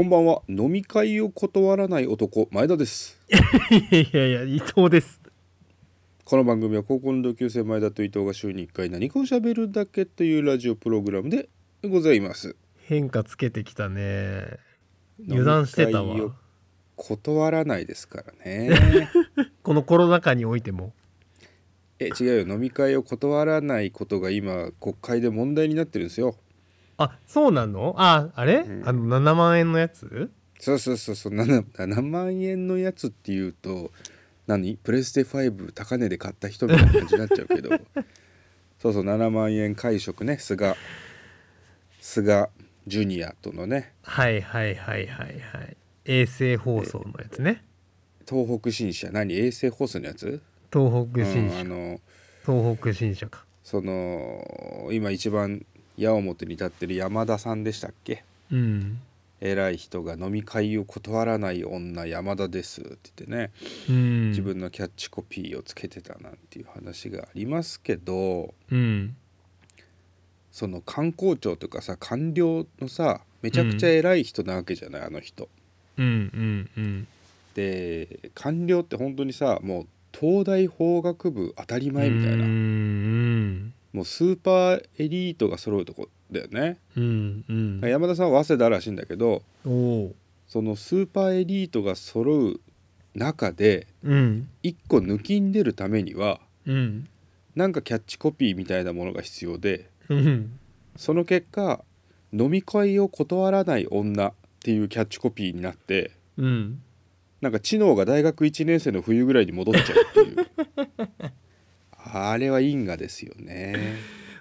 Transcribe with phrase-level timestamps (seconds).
[0.00, 0.40] こんばんは。
[0.48, 3.20] 飲み会を断らない男前田です。
[3.92, 5.20] いやいや伊藤です。
[6.24, 11.50] この番組は高校の同級生前田と伊藤が週に1回何かを喋るだけというラジオプログラムで
[11.86, 12.56] ございます。
[12.86, 14.46] 変化つけてきたね。
[15.28, 16.16] 油断してたわ。
[16.96, 18.70] 断らないですからね。
[19.62, 20.94] このコロナ禍においても。
[21.98, 22.54] え違うよ。
[22.54, 26.36] 飲み会を断らないことが今国会で問題になってるんですよ
[27.02, 27.94] あそうなの？
[27.96, 28.88] ああれ、うん。
[28.88, 30.30] あの7万円のやつ？
[30.58, 31.32] そうそうそうそう。
[31.32, 33.90] 7, 7万円のやつっていうと
[34.46, 34.76] 何？
[34.76, 37.70] プレステ5高値で買った人みたいな感じになっちゃうけど。
[38.78, 40.36] そうそう7万円会食ね。
[40.38, 40.74] 菅。
[42.00, 42.48] 菅
[42.86, 43.92] ジュニアとのね。
[44.02, 45.76] はいはいはいはいはい。
[46.04, 47.64] 衛星放送のやつね。
[48.28, 49.10] 東北新社。
[49.10, 49.34] 何？
[49.38, 50.40] 衛星放送のやつ？
[50.72, 52.00] 東北新社、うんあの
[52.44, 53.44] 東北新社か。
[53.62, 55.64] その今一番
[56.00, 58.24] 矢面に立ってる山田さんでしたっけ？
[58.50, 59.00] うん。
[59.40, 63.50] 偉い人が飲み会を断らない女山田ですって言ってね。
[63.88, 64.28] うん。
[64.30, 69.16] 自分のキャッチコピーをつけてたなんていう話がありますけどうん。
[70.52, 75.48] その官公庁とかさ官僚のさめちゃくちゃ偉い人なわけじゃない、あの人。
[75.96, 77.06] うんうんうん。
[77.54, 86.78] で官僚って本当にさもう東大法学部当たり前みたいな、うんもうスーパーエリートが揃うとこだよね。
[86.96, 87.80] うんうん。
[87.82, 89.42] 山田さんは早稲田らしいんだけど
[90.46, 92.60] そのスーパーエリートが揃う
[93.14, 97.08] 中でうん一個抜きんでるためにはうん
[97.56, 100.58] なんかキャッチコピーみたいなものが必要でうん
[100.96, 101.82] その結果
[102.32, 106.80] 飲み会を断らない女っていうキャッチコピーになってうん。
[107.40, 110.46] なんか知能が大学1年生の冬ぐらいに戻っちゃうっていう
[112.12, 113.96] あれは因果ですよね。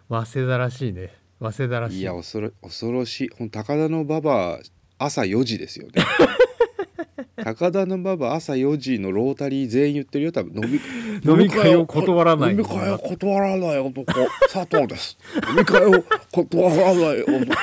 [0.10, 1.14] 早稲田らしいね。
[1.40, 2.00] 早稲田らしい。
[2.00, 3.30] いや恐ろ恐ろしい。
[3.30, 4.60] ほん高田の馬場
[4.98, 6.04] 朝4時ですよね。
[7.44, 10.32] 高田の馬場朝4時のロータリー全員言ってるよ。
[10.32, 10.80] 多分飲み
[11.24, 12.52] 飲み会を断らない。
[12.52, 14.06] 飲み会を断らない男。
[14.52, 15.18] 佐藤です。
[15.50, 17.56] 飲み会を断らない男。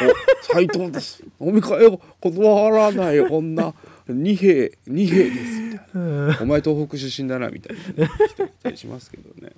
[0.42, 1.22] 斉藤です。
[1.41, 3.75] 飲み会を断らない女。
[4.08, 5.60] 二兵二兵です。
[5.60, 6.38] みたいな。
[6.42, 9.52] お前東北出身だなみたいな、ね、人いたりしますけどね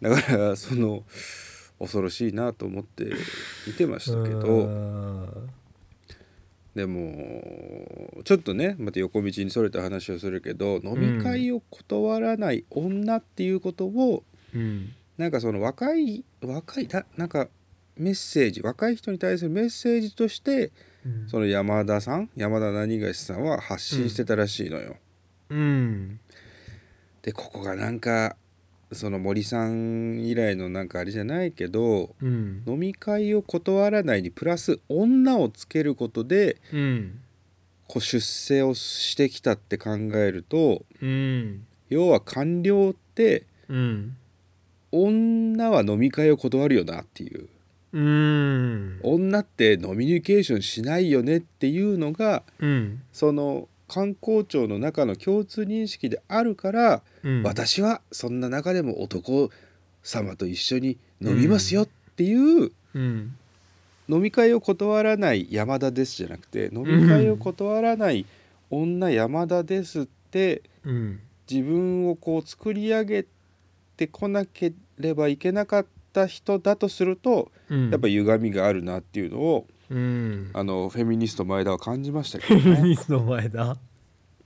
[0.00, 1.04] だからその
[1.78, 3.12] 恐ろしいなと思って
[3.66, 5.50] 見てましたけうどん
[6.74, 14.22] でもちょっとねまた横道にそれた話をするけど飲み会を断らない女っていうことを、
[14.54, 14.92] うん。
[15.16, 17.48] なんかその若い若いだなんか
[17.96, 20.70] メッセージ若い人に対するメッセージとして
[21.06, 21.28] うん。
[21.30, 24.96] その山田さん山田何がしさんは発信してたらしいのよ。
[25.48, 26.20] うん。
[27.22, 28.36] でここがなんか
[28.92, 32.62] その森さん以来のなんかあれじゃないけどうん。
[32.66, 37.20] 飲み会を断らないにプラス女をつけることでうん
[37.88, 41.66] こう出世をしてきたって考えるとうん。
[41.88, 44.16] 要は官僚ってうん
[44.92, 47.48] 女は飲み会を断るよなっていう。
[47.92, 49.00] うん。
[49.02, 53.02] 女って飲みニケーションしないよねっていうのがうん。
[53.12, 57.42] その観光庁の中の共通認識であるから、うん。
[57.42, 59.50] 私はそんな中でも男
[60.02, 63.36] 様と一緒に飲みますよっていう、うん。
[64.08, 68.24] 飲み会を断らない山田ですじゃなくて飲み会を断らない
[68.70, 71.20] 女山田ですってうん。
[71.48, 73.26] 自分をこう作り上げ
[73.96, 77.90] てこなければいけなかった人だとするとうん。
[77.90, 80.50] やっぱ歪みがあるなっていうのをうん。
[80.52, 82.60] あのフェミニスト前田は感じましたけどね。
[82.60, 83.76] フェミニストの前だ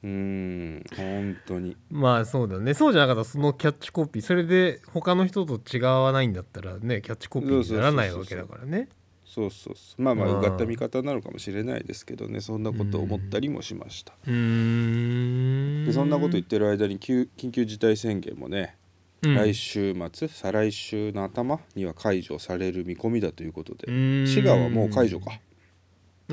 [0.03, 1.77] うーん本当に。
[1.91, 2.75] まあそうだね。
[2.75, 8.89] そうじゃなかったらそのキャッチコピーそれで他の人と違わないんだったらねキャッチコピーにならないわけだからね。
[9.25, 12.41] そうそうそうまあまあうがった見方なのかもしれないですけどね。
[12.41, 14.12] そんなことを思ったりもしました。
[14.27, 15.87] うーん。
[15.87, 18.77] でそんなこと言ってる間に緊緊急事態宣言もね、
[19.22, 19.34] うん。
[19.34, 23.86] 来週末再来週の頭には解除される見込みだということで、
[24.26, 25.41] 滋賀はもう解除か。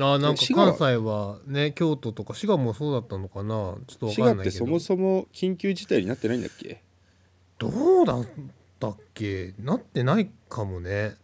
[0.00, 3.54] ーなんか関西はね京都とか滋賀もそうだったのかな？
[3.88, 4.56] ちょっとわ滋賀ってかんないけど。
[4.56, 6.82] そもそも緊急事態になってないんだっけ？
[7.58, 8.26] どうだっ
[8.78, 9.54] たっけ？
[9.58, 11.16] なってないかもね。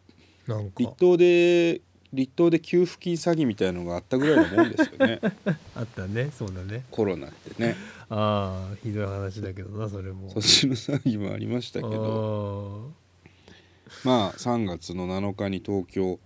[0.49, 0.83] なんか。
[0.83, 1.83] 立東で
[2.15, 5.21] 立東で給付金詐欺みたいなのがあったぐらいのもんですよね。
[5.75, 6.31] あったね。
[6.37, 6.85] そうだね。
[6.91, 7.77] コロナってね。
[8.09, 10.31] ああひどい話だけどなそれも。
[10.31, 12.93] そっちの詐欺もありましたけど。
[14.05, 16.19] まあ3月の7日に東京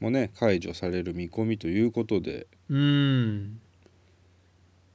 [0.00, 2.46] もね解除される見込みということで。
[2.68, 3.60] うん。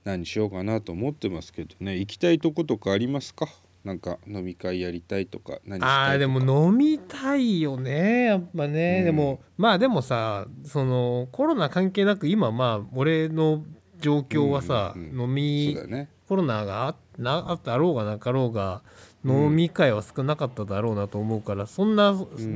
[0.03, 1.97] 何しようかなと思ってますけどね。
[1.97, 3.47] 行きたいとことかありますか？
[3.85, 9.05] なんか飲み会やりたいとか何したあーでも飲みたいよねやっぱね、うん。
[9.05, 13.63] でもまあでもさそのコロナ関係なく今まあ俺の
[13.99, 15.21] 状況はさ、うんうんうん。
[15.21, 16.09] 飲みそうだよね。
[16.27, 18.81] コロナがあなあったろうがなかろうが
[19.23, 22.13] 飲み会は少なかっただろうなと思うから、そんな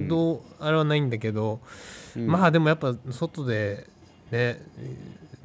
[0.08, 1.60] どうあれはないんだけど、
[2.16, 2.28] うん。
[2.28, 3.88] まあでもやっぱ外で
[4.32, 4.60] ね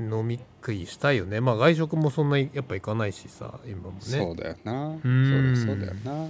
[0.00, 1.41] 飲み食いしたいよね。
[1.41, 4.00] まあ外食もそんなやっぱ行かないしさ今もね。
[4.00, 4.88] そうだよな。
[4.88, 5.56] ん。
[5.56, 6.29] そうだよな。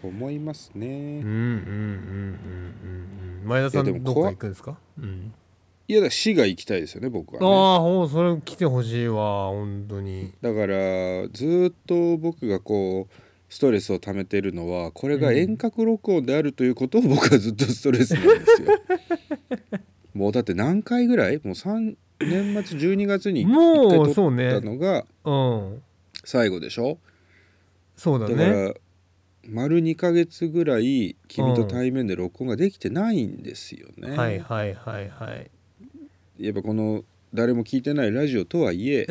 [0.00, 0.86] と思いますね。
[0.86, 2.38] うんうんうんうん
[3.42, 5.32] うん前田さんどっか行くんですか、うん、
[5.86, 7.46] いやだ市が行きたいですよね僕はね。
[7.46, 10.32] ああほうそれ来てほしいわ本当に。
[10.42, 10.76] だから
[11.28, 13.14] ずーっと僕がこう
[13.48, 18.68] ストレスを溜めてるのはこれが遠隔録音であるということを僕はずっとストレスなんですよ。
[20.14, 21.36] もうだって何回ぐらい？
[21.36, 25.82] もう3年末12月に1もう回撮っそうねたのがうん
[26.24, 26.98] 最後でしょ？
[27.96, 28.74] そうだだからね
[29.48, 34.10] 丸2ヶ月ぐらい君と対面で録音ができてないんですよね。
[34.16, 35.50] はいはいはいはい。
[36.38, 39.06] やっぱこの誰も聞いてないラジオとはいえ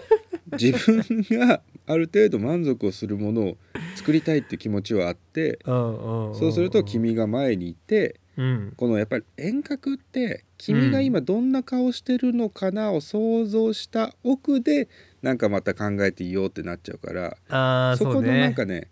[0.60, 3.56] 自分がある程度満足をするものを
[3.96, 6.34] 作りたいって気持ちはあってうんうん。
[6.38, 8.72] そうすると君が前にいてうん。
[8.76, 14.88] このやっぱり遠隔って君が今どんな顔してるのかなを想像した奥で
[15.22, 18.88] なんかまた考えていようってなっちゃうからああそこのなんかね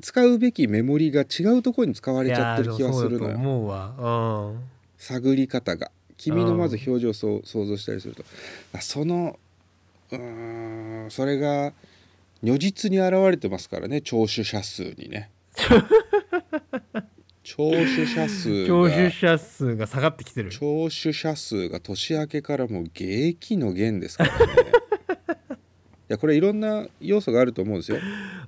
[0.00, 4.56] 使うべきメモリが違うところに使われちゃってる気がするのよ。
[4.98, 5.92] 探り方が。
[6.16, 8.24] 君のまず表情を想像したりすると。
[8.72, 9.38] あその
[10.10, 11.72] うーんそれが
[12.42, 15.30] 如実に現れてますからね聴取者数にね
[17.54, 20.48] 聴取者数聴取が者数が下がってきてる。
[20.48, 24.46] 聴取者数が年明けからもう劇の弦ですからね。
[26.08, 27.98] いやこれいろんな要素があると思うんですよ。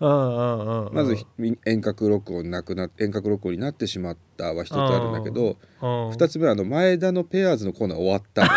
[0.01, 1.19] まず
[1.67, 8.49] 遠隔録音なくな遠隔録音になってしまったは一つあるんだけどうん二つ目はあの前田のペアーズのコーナー終わった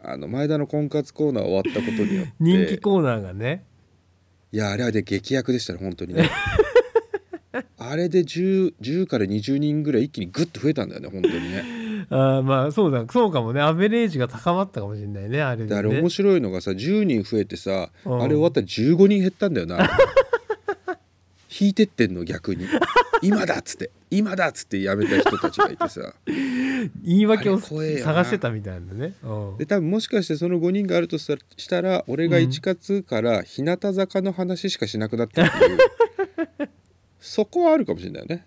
[0.02, 2.32] あの前田の婚活コーナー終わったことによって。
[2.40, 3.64] 人気コーナーがね。
[4.50, 6.30] いやあれはで劇薬でしたね本当にね
[7.78, 11.64] あれで 10, 10から20人ぐらい一気にグッと増えたんだよね本当にね。
[12.10, 13.60] あーまあそうだそうかもね。
[13.60, 15.68] アベレージが高まったかもしれないねあれでね。
[15.70, 18.22] であれ面白いのがさ10人増えてさうん。
[18.22, 19.88] あれ終わったら15人減ったんだよな。
[21.60, 22.66] 引いてってんの逆に。
[23.22, 23.90] 今だっつって。
[24.10, 26.14] 今だっつってやめた人たちがいてさ。
[27.02, 29.14] 言い訳を探してたみたいなね。
[29.22, 29.58] うん。
[29.58, 35.78] で多分もしかしてその5人があるとしたら俺が1月から日向坂の話しかしなくなったっていう、
[37.20, 38.46] そこはあるかもしれないよね。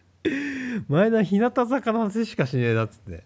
[0.87, 3.23] 前田日向坂の話しかしねえなっつって。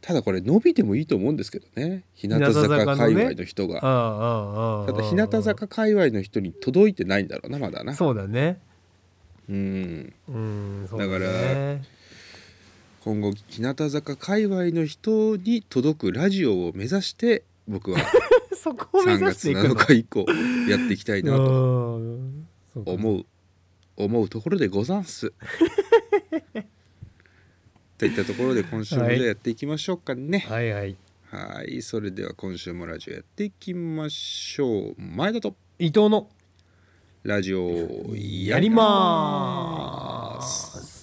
[0.00, 2.04] ただこれ伸びてもいいと思うんですけどね。
[2.14, 7.94] 日向坂界隈の人が、ただ日向坂界隈の人に届いてないんだろうなまだな。
[7.94, 8.60] そうだね。
[9.48, 10.12] うん。
[10.28, 11.78] うんだ,、から
[13.04, 17.98] 今後日向坂界隈の人に届くラジオを目指して僕は
[18.54, 19.74] そこを目3月指していくの。
[19.74, 20.26] 7日以降
[20.68, 21.96] やっていきたいなと
[22.74, 23.26] 思う
[24.04, 25.32] 思うところでござんす。
[27.98, 30.38] といったところで今週もじゃあやっていきましょうかね。
[30.38, 30.96] はいはい
[31.30, 34.94] はい、それでは今週もラジオやっていきましょう。
[34.98, 36.28] 前田と伊藤の
[37.22, 40.99] ラジオやりまーす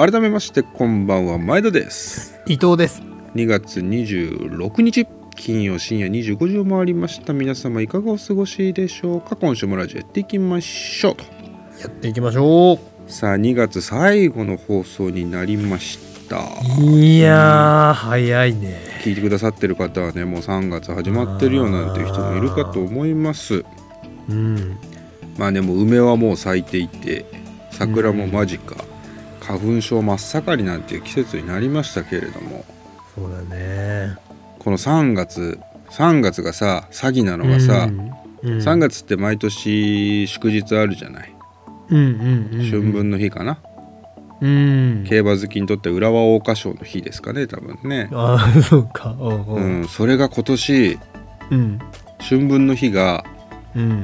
[0.00, 2.40] 改めましてこんばんは前田です。
[2.46, 3.02] 伊藤です。
[3.34, 7.34] 2月26日金曜深夜25時を回りました。
[7.34, 9.36] 皆様いかがお過ごしでしょうか？
[9.36, 11.24] 今週もラジオやっていきましょうと。
[11.82, 12.78] やっていきましょ
[13.08, 15.98] さあ2月最後の放送になりまし
[16.30, 16.38] た。
[16.78, 18.80] ういやー早いね。
[19.04, 23.66] 聞いてくださってる方はねもう3月始まってるよなんていう人もいるかと思います。
[24.30, 24.78] うん。
[25.36, 27.26] まあねもう梅はもう咲いていて
[27.70, 28.62] 桜も間近、
[29.52, 32.64] 花粉症真っ盛りなんていう季節になりましたけれども。
[33.14, 34.16] そうだね。
[34.58, 35.58] この3月
[35.90, 37.98] 3月がさ詐欺なのがさ、うん
[38.42, 41.34] うん、3月って毎年祝日あるじゃない、
[41.88, 43.58] うんうんうん春分の日かな、
[44.40, 45.04] うん。
[45.08, 48.08] 競馬好きにとって浦和桜花賞の日ですかね多分ね。
[48.12, 49.16] ああ そうか。
[49.18, 49.60] うう。
[49.82, 50.98] んそれが今年
[51.50, 51.78] うん。
[52.20, 53.24] 春分の日が
[53.74, 54.02] うん。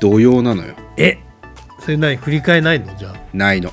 [0.00, 0.74] 土曜なのよ。
[0.96, 1.18] え？
[1.80, 2.94] それ何振り替えないの？
[2.96, 3.14] じゃあ。
[3.32, 3.72] ないの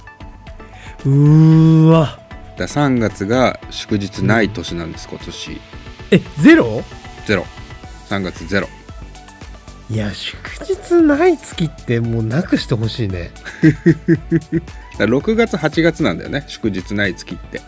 [1.06, 2.20] うーわ。
[2.58, 5.62] だ3月が祝日ない年なんです、今年。
[6.12, 6.84] えゼロ？
[7.26, 7.46] ゼロ。
[8.10, 8.68] 3月ゼロ。
[9.92, 13.32] いや祝日ない月ってもうなくしてほしいね。
[15.00, 17.62] だから6月8月なんだよね祝日ない月って。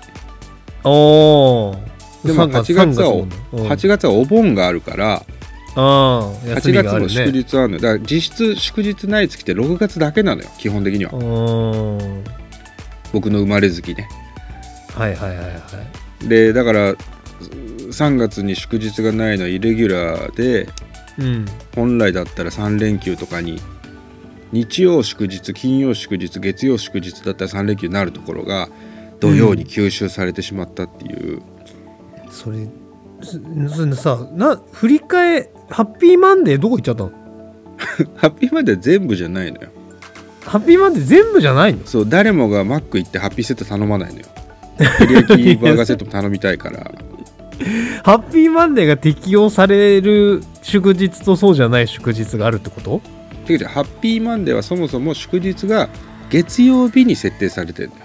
[0.83, 1.77] おー。
[2.27, 3.67] でも3 8月は3だもんねうん。
[3.67, 5.23] 8月はお盆があるからあ
[5.75, 7.81] あ休8みがある月も祝ね日あるのよ。
[7.81, 11.11] だから実質祝日ない月って6月だけなのよ基本的には。
[11.13, 12.19] うー。
[12.19, 12.23] ん
[13.13, 14.07] 僕の生まれ月ね。
[14.93, 15.53] はいはいはいは
[16.23, 16.27] い。
[16.27, 20.69] でだから3月に祝日がないのはイレギュラーで
[21.17, 21.45] うん。
[21.75, 23.61] 本来だったら3連休とかに
[24.51, 28.69] 日曜祝日金曜祝日月曜祝日だったら3連休になるところが
[29.19, 31.41] 土曜に吸収されてしまったっていう、
[32.31, 32.67] それ
[33.21, 33.39] す
[33.69, 37.11] それさな振り替えハッピーマンデーどこ行っちゃったの？
[38.17, 39.69] ハッピーマンデーは全部じゃないのよ
[40.43, 41.85] ハッピーマンデー全部じゃないの？
[41.85, 44.25] そう誰もがマック行ってハッピーセット頼まないのよ。
[44.77, 46.91] バーガーセットも頼みたいから。
[48.03, 53.01] ハッピーマンデーが適用される祝日とそうじゃない祝日があるってこと？
[53.45, 55.89] てかハッピーマンデーはそもそも祝日が
[56.29, 58.01] 月曜日に設定されてるのよ。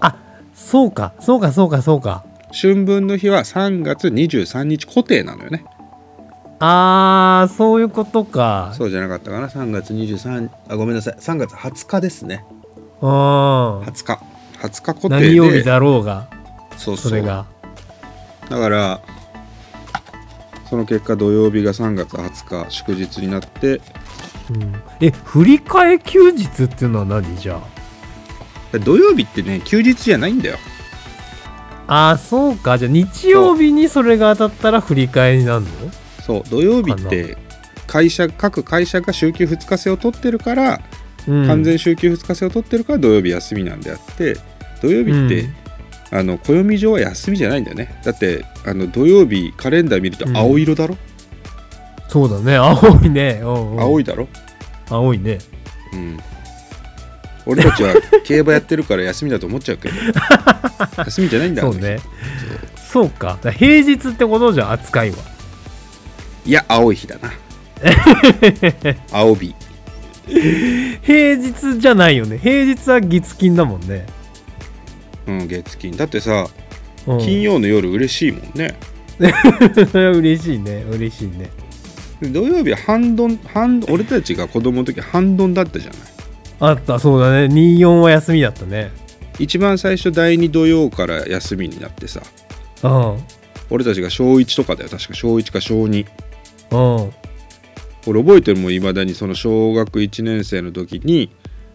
[0.00, 0.14] あ
[0.54, 2.24] そうかそうかそうかそうか。
[2.52, 5.64] 春分の日は3月23日固定なのよね
[6.60, 8.72] あーそういうことか。
[8.76, 9.48] そうじゃなかったかな。
[9.48, 11.14] 3月23あごめんなさい。
[11.14, 12.44] 3月20日ですね。
[13.00, 13.08] うん
[13.82, 14.18] 20日。
[14.60, 15.14] 20日固定で。
[15.14, 16.28] 何曜日だろうが
[16.76, 17.10] そうそう。
[17.10, 17.46] それが。
[18.50, 19.00] だから
[20.68, 23.80] その結果土曜日が3月20日祝日になって。
[24.50, 24.74] うん。
[25.00, 27.36] え振り替え休日っていうのは何？
[27.36, 27.60] じゃ
[28.84, 30.56] 土曜日ってね休日じゃないんだよ。
[31.86, 32.78] ああーそうか。
[32.78, 35.68] じゃあ日曜日にそれが当たったら振り替えになるの？
[36.28, 37.38] そう土曜日って
[37.86, 40.80] 会社各会社が週休2日制を取ってるから、
[41.26, 41.46] うん。
[41.46, 44.36] 完全週休2日制を取ってるから土曜日休みなんであって
[44.82, 46.18] 土曜日って、うん。
[46.18, 47.98] あの暦上は休みじゃないんだよね。
[48.04, 50.98] だってあの土曜日カレンダー見ると青色だろ、
[52.08, 52.56] そうだね。
[52.60, 53.40] 青いね。
[53.42, 53.80] うんうん。
[53.80, 54.28] 青いだろ、
[54.90, 55.38] 青いね。
[55.94, 56.18] うん、
[57.46, 57.94] 俺たちは
[58.24, 59.94] 競馬やってるから 休みだと思っちゃうけど。
[61.06, 62.00] 休みじゃないんだそうね。
[62.92, 63.10] そう。
[63.10, 63.38] か。
[63.50, 65.16] 平日ってことじゃん扱いは
[66.48, 67.30] いや青い日だな。
[69.12, 69.54] 青日。
[71.02, 72.38] 平日じゃないよね。
[72.38, 74.06] 平日は月金だもんね、
[75.26, 75.94] うん月金。
[75.94, 76.48] だってさ
[77.06, 78.74] うん、金曜の夜嬉しいもんね、
[79.90, 80.84] それは嬉しいね。
[80.90, 81.50] 嬉しいね。
[82.22, 85.98] で土曜日は半ドン半俺たちが子供の時半ドンだったじゃない。
[86.60, 87.44] あったそうだね。
[87.44, 88.90] 24は休みだったね。
[89.38, 92.22] 一番最初第2土曜から休みになってさ。
[92.84, 93.22] うん。
[93.68, 94.88] 俺たちが小1とかだよ。
[94.88, 96.06] 確か小1か小2
[96.70, 97.12] うん。
[98.06, 101.30] 俺覚えてるもんいまだにその小学1年生の時に。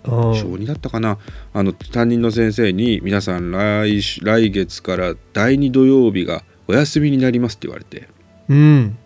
[0.06, 0.12] うん。
[0.36, 1.18] 小2だったかな。
[1.54, 8.08] あの担任の先生に「皆さん来週来月から第2土曜日がお休みになります」って言われて。
[8.50, 8.98] うん。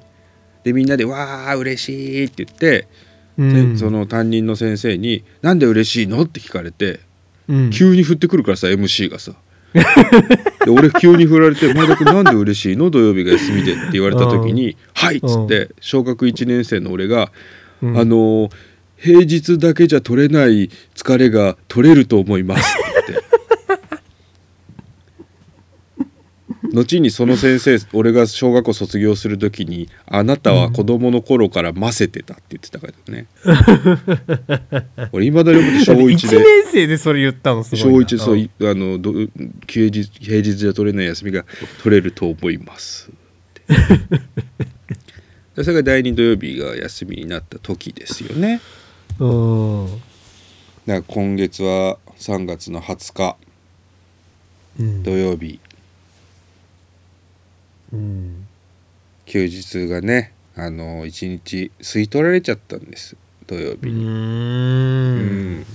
[0.64, 2.88] でみんなで「わあ嬉しい」って言って、
[3.38, 3.74] うん。
[3.74, 7.00] でその担任の先生に「なんで嬉しいの?」って聞かれて
[7.48, 7.70] うん。
[7.70, 9.34] 急に振ってくるからさ MC がさ。
[9.74, 12.90] で俺急に振られて「前田君なんで嬉しいの？
[12.90, 17.32] 土曜日が休みで」って言われた時に「はい」っつって小学1年生の俺が
[17.84, 17.98] 「うん。
[17.98, 18.50] あの
[19.00, 23.28] 平日だけじゃ取れない疲れが取れると思います」って言って
[26.74, 33.28] 後にその先生俺が小学校卒業する時に「あなたは子供の頃からませてた」って言ってたからね。
[35.12, 39.14] 俺いまだに覚えて小1 1で年生でそれ言ったの小一そういあのど
[39.68, 41.46] 休日平日じゃ取れない休みが
[41.84, 43.62] 取れると思いますって。
[45.56, 48.62] でそれが第2土曜日が休みになった時ですよね。
[49.20, 49.86] うん。
[49.86, 50.02] うん
[50.88, 53.36] だから今月は3月の20日
[54.80, 55.04] うん。
[55.04, 55.60] 土曜日
[57.94, 58.48] うん
[59.26, 63.16] 休日がねあの1日吸い取られちゃったんです。
[63.46, 65.64] 土曜う日に、ん。
[65.64, 65.66] だ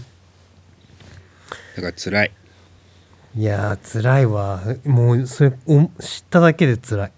[1.77, 2.31] から辛い。
[3.37, 4.63] いやー辛いわ。
[4.85, 7.13] もうそれお知っただけで辛い。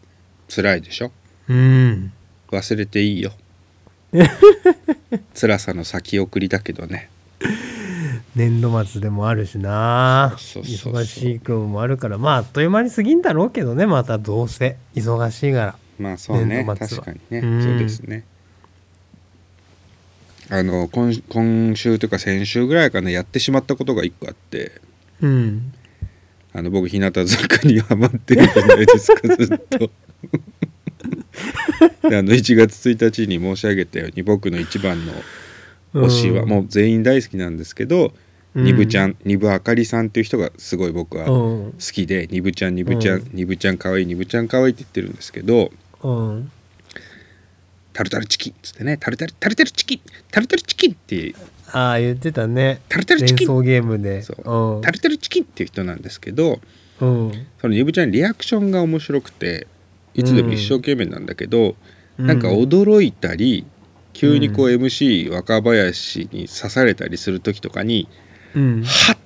[0.48, 1.10] 辛いでしょ？
[1.48, 2.12] うん。
[2.50, 3.32] 忘れていいよ。
[5.34, 7.08] 辛さの先送りだけどね
[8.36, 10.34] 年度末でもあるしな。
[10.36, 12.18] 忙しい分もあるから。
[12.18, 13.86] まああっという間に過ぎんだろうけどね。
[13.86, 14.76] またどうせ。
[14.94, 15.76] 忙しいから。
[15.98, 16.64] まあそうね。
[16.64, 17.62] 確かにね、うん。
[17.62, 18.24] そうですね。
[20.50, 24.72] あの今今週というか先週ぐらいかなやってしまったことが一個あって。
[25.22, 25.72] うん。
[26.52, 29.90] あの僕日向坂にハマってるじゃないですか ずっと。
[32.08, 35.12] であの1月1日に申し上げたように僕の一番の
[35.94, 36.48] 推しは、うん。
[36.48, 38.12] もう全員大好きなんですけど、うん
[38.54, 43.30] にぶちゃんにぶあかりさんっていう人がすごい僕はう好んきでにぶちゃんにぶちゃんうん。
[43.32, 45.70] にぶちゃんかわいいにぶちゃんかわいいって言ってるんですけど
[46.02, 46.50] うん。
[47.92, 51.34] タルタルチキンっつってねタルタルタルタルチキンタルタルチキンって
[51.72, 52.80] ああ言ってたね。
[52.88, 53.62] タルタルチキン。
[53.62, 54.22] ゲームで。
[54.82, 56.60] タルタルチキンっていう人なんですけど
[57.00, 57.46] うん。
[57.60, 59.66] そのニブちゃんリアクションが面白くて
[60.14, 61.74] いつでも一生懸命なんだけど、
[62.16, 63.66] なんか驚いたり
[64.12, 68.06] 急にこう MC 若林に刺されたりする時とかに
[68.54, 69.16] うん「はっ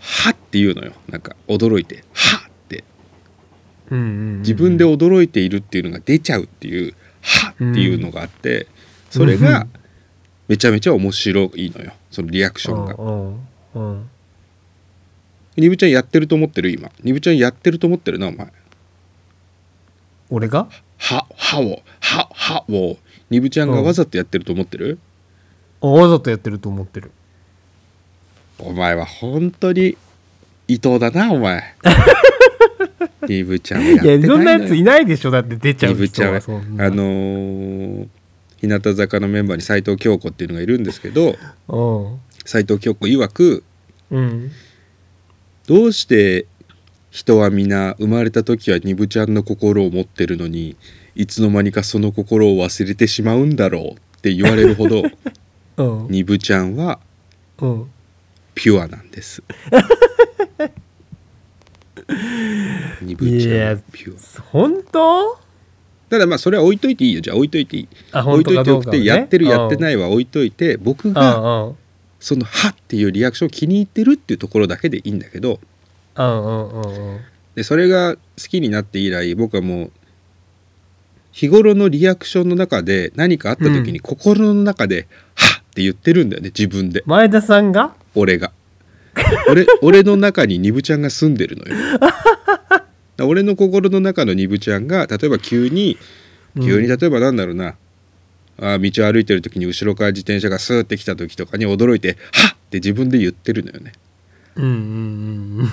[0.00, 0.92] はっ」って言うのよ。
[1.08, 2.84] なんか驚いて「はっ」って。
[3.90, 8.66] うんうん自分で驚いているっていうのが出ちゃうっていう「はっ」っていうのがあって
[9.10, 9.66] それが
[10.48, 11.92] めちゃめちゃ面白いのよ。
[12.10, 12.94] そのリアクションが。
[12.94, 14.10] うんうん
[15.56, 16.70] ニブちゃんやってると思ってる？
[16.70, 16.90] 今。
[17.02, 18.52] ニブちゃんやってると思ってるなお前。
[20.28, 20.68] 俺が？
[20.98, 21.82] ははを。
[22.00, 22.98] ははを。
[23.30, 24.98] ニブちゃんがわざとやってると思ってる、
[25.80, 27.10] あわざとやってると思ってる
[28.58, 29.96] お前は本当に
[30.68, 31.62] 伊藤だなお前。
[33.28, 34.36] ニブちゃんはやっいやてないのよ。
[34.36, 35.30] そんなやついないでしょ。
[35.30, 36.38] だって出ちゃう人ニブちゃんは。
[36.38, 38.08] あのー
[38.58, 41.36] 日向坂のメンバーに斉藤京子っていうのがいるんですけど
[42.46, 43.62] 斉藤京子曰く
[44.10, 44.18] うん。
[44.18, 44.50] うん
[45.66, 46.46] どうして
[47.10, 50.76] 人は皆生まれた時はニブちゃんの心を持ってるのに
[51.16, 55.02] いつの間にかその心を忘れてしまうんだろうって言われるほど
[55.76, 56.06] うん。
[56.08, 56.98] ニブちゃんは
[57.60, 57.86] うん
[58.56, 59.44] ピュアなんです。
[63.02, 64.42] ニブちゃんはピュア。
[64.50, 65.38] 本当？
[66.08, 67.20] ただまあそれは置いといていいよ。
[67.20, 67.88] じゃあ置いといていい。
[68.12, 71.14] あ置いといておくてやってるやっていないは置いといて僕うん。
[71.14, 71.36] が
[71.66, 71.76] うん
[72.18, 75.60] その「は」っていうリアクションを気に入ってるっていうところだけでいいんだけど。
[77.54, 79.92] でそれが好きになって以来僕はもう
[81.30, 87.02] 日頃のリアクションの中で何かあった時に心の中で「は」って言ってるんだよね自分で。
[87.04, 87.94] 前田さんが？
[88.16, 88.52] 俺が。
[89.48, 91.76] 俺俺の中にニブちゃんが住んでるのよ。
[93.26, 95.96] 俺の心の中のニブちゃんが例えば急に
[96.56, 97.76] 急に例えばなんだろうな、
[98.58, 103.92] あー道を歩いてる時に後ろから自転車がスーって来た時とかに驚いて「はっ!」って自分で言ってるのよね。
[104.56, 104.70] うんうん
[105.60, 105.68] うん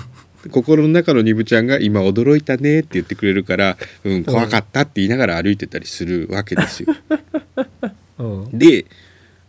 [0.50, 6.94] 心の中のニブちゃんが今驚いたねって言ってくれるから「うん怖かった」って言いながら歩いてたりするわけですよ。
[8.18, 8.58] うんうん。
[8.58, 8.84] で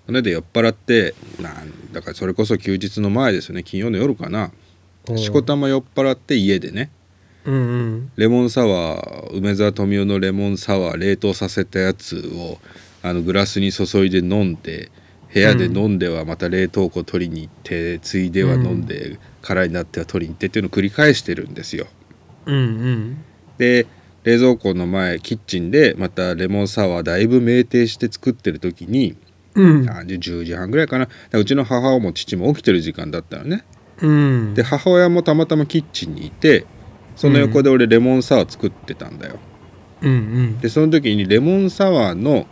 [0.05, 3.63] それで酔っ払ってなんだからそれこそ休日の前ですよね。
[3.63, 4.51] 金曜の夜かな。
[5.09, 5.17] うん。
[5.17, 6.91] しこたま酔っ払って家でね。
[7.45, 8.11] うんうん。
[8.15, 12.59] レモンサワー梅沢富美男のレモンサワー冷凍させたやつを
[13.01, 14.91] あのグラスに注いで飲んで
[15.35, 21.87] 部屋で飲んではまた冷凍庫取りに行って、ついでは飲んで、空になっては取りに行ってっていうのを繰り返してるんですよ。
[22.45, 23.17] うんうん。
[23.57, 23.85] で
[24.23, 29.17] 冷蔵庫の前キッチンでまたレモンサワーだいぶ酩酊して作ってる時に、
[29.55, 29.89] うん。
[29.89, 31.07] あ10時半ぐらいかな。
[31.33, 33.63] うちの母も父も起きてる時間だったのね。
[34.01, 34.53] うん。
[34.53, 36.65] で母親もたまたまキッチンにいて
[37.15, 39.39] その横で俺レモンサワー作ってたんだよ。
[40.01, 40.59] うんうん。
[40.59, 42.45] でその時にレモンサワーの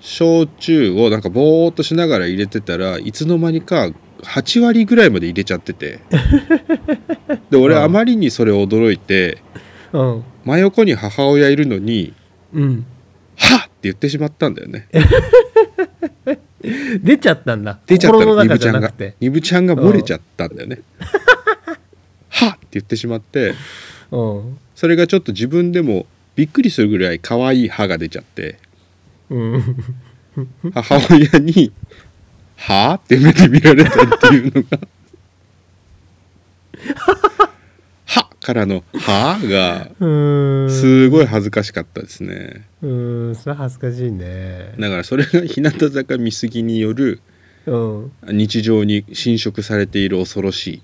[0.00, 3.88] 焼酎をなんかボーっとしながら入れてたらいつの間にか
[4.22, 6.00] 8割ぐらいまで入れちゃってて。
[7.50, 7.82] で俺うん。
[7.82, 9.38] あまりにそれ驚いて
[9.92, 10.24] うん。
[10.44, 12.12] 真横に母親いるのに
[12.52, 12.86] うん
[13.36, 14.88] 「はっ!」言ってしまったんだよね。
[17.02, 17.78] 出ちゃったんだ。
[17.86, 20.80] 出ちゃった心のニブちゃんがニブちゃんが漏れちゃったんだよね。
[22.30, 23.54] はっって言ってしまって。
[24.10, 24.58] うん。
[24.74, 28.58] それがちょっと自分でもびっくりするぐらい可愛い歯が出ちゃって。
[29.30, 29.62] うん。
[30.72, 31.72] 母親に
[32.56, 34.80] 「はあ?」って目で見られたっていうのが
[38.06, 40.70] 「は」からの「は」がうん。
[40.70, 44.74] すごい恥ずかしかったですねうんそれ恥ずかしいね。
[44.78, 47.20] だからそれが日向坂見過ぎによる
[47.66, 48.12] うん。
[48.24, 50.82] 日常に侵食されている恐ろしい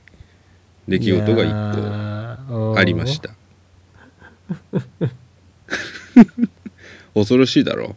[0.88, 3.30] 出来事が一個個ありました。
[7.14, 7.94] 恐ろしいだろ？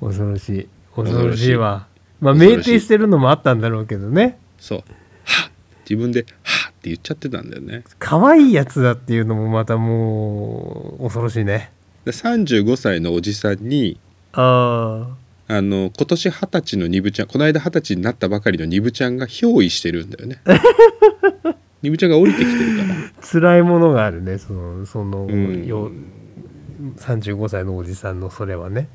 [0.00, 0.68] 恐ろしい。
[0.94, 1.12] 恐ろしい。
[1.12, 1.86] 恐ろしいわ。
[2.20, 4.38] まあ酩酊してるのもあったんだろうけどね。
[4.58, 4.78] そう
[5.24, 5.50] 「は」
[5.88, 7.82] 自分で「は」って言っちゃってたんだよね。
[7.98, 11.72] 可愛いやつだっていうのもまたもう恐ろしいね
[12.04, 13.98] で35歳のおじさんに
[14.32, 15.16] あ
[15.48, 20.40] あの今年二十歳のニブちゃんこの間二十歳になったばかりのニブちゃんが憑依してるんだよね。
[21.82, 22.94] ニブちゃんが降りてきてるから。
[22.94, 25.66] あ辛いものがあるねそのその、うん。
[25.66, 25.90] よ
[26.96, 28.88] 35歳のおじさんのそれはね。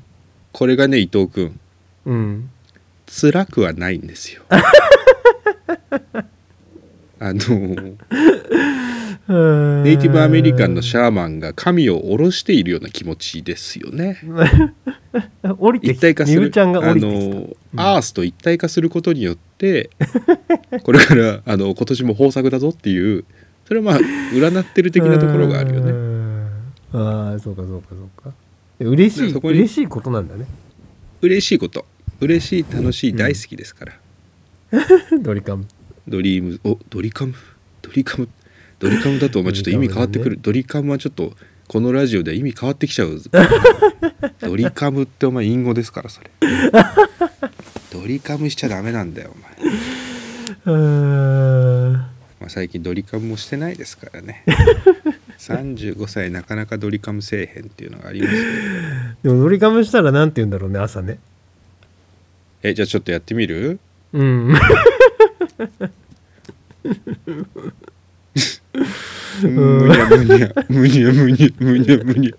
[0.52, 1.58] これがね伊藤君。
[2.06, 2.50] うん。
[3.06, 4.42] 辛くはないんですよ。
[7.20, 7.96] あの
[9.28, 14.18] ネイティブアメリカンのシャーマンが神を下ろしているような気持ちですよね。
[15.58, 16.40] 降りてき一体化する。
[16.40, 17.36] ニブちゃんが降ありてきた。
[17.36, 19.90] のアースと一体化することによって
[20.82, 23.26] これからあの今年も豊作だぞっていう
[23.66, 24.00] それはまあ
[24.32, 25.92] 占ってる的なところがあるよね。
[25.92, 26.50] ね
[26.94, 28.34] ああそうかそうかそうか。
[28.80, 30.46] 嬉しい嬉しいことなんだね。
[31.20, 31.84] 嬉しいこと。
[32.20, 33.92] 嬉しい楽しい大好きですから、
[35.20, 35.66] ドリカム。
[36.08, 37.34] ドリームおドリカム？
[37.82, 38.28] ドリカム
[38.78, 40.38] ドリカムだとお前ちょっと意味変わってくる。
[40.40, 41.32] ドリカムはちょっと
[41.66, 43.20] このラジオでは意味変わってきちゃう
[44.40, 46.30] ドリカムってお前隠語ですからそれ。
[47.92, 49.72] ドリカムしちゃダメなんだよお前、
[50.66, 51.92] うーん。
[51.94, 54.44] まあ、最近ドリカムもしてないですからね。
[55.38, 58.38] 35歳なかなかドリカムせえへんっていうのがありますけ
[59.28, 59.34] ど。
[59.34, 61.18] でもドリカムしたらなんて言うんだろうね朝ね。
[62.62, 63.78] えじゃあちょっとやってみる？
[64.12, 64.54] うん
[69.42, 72.32] むにゃむにゃむにゃむにゃむにゃ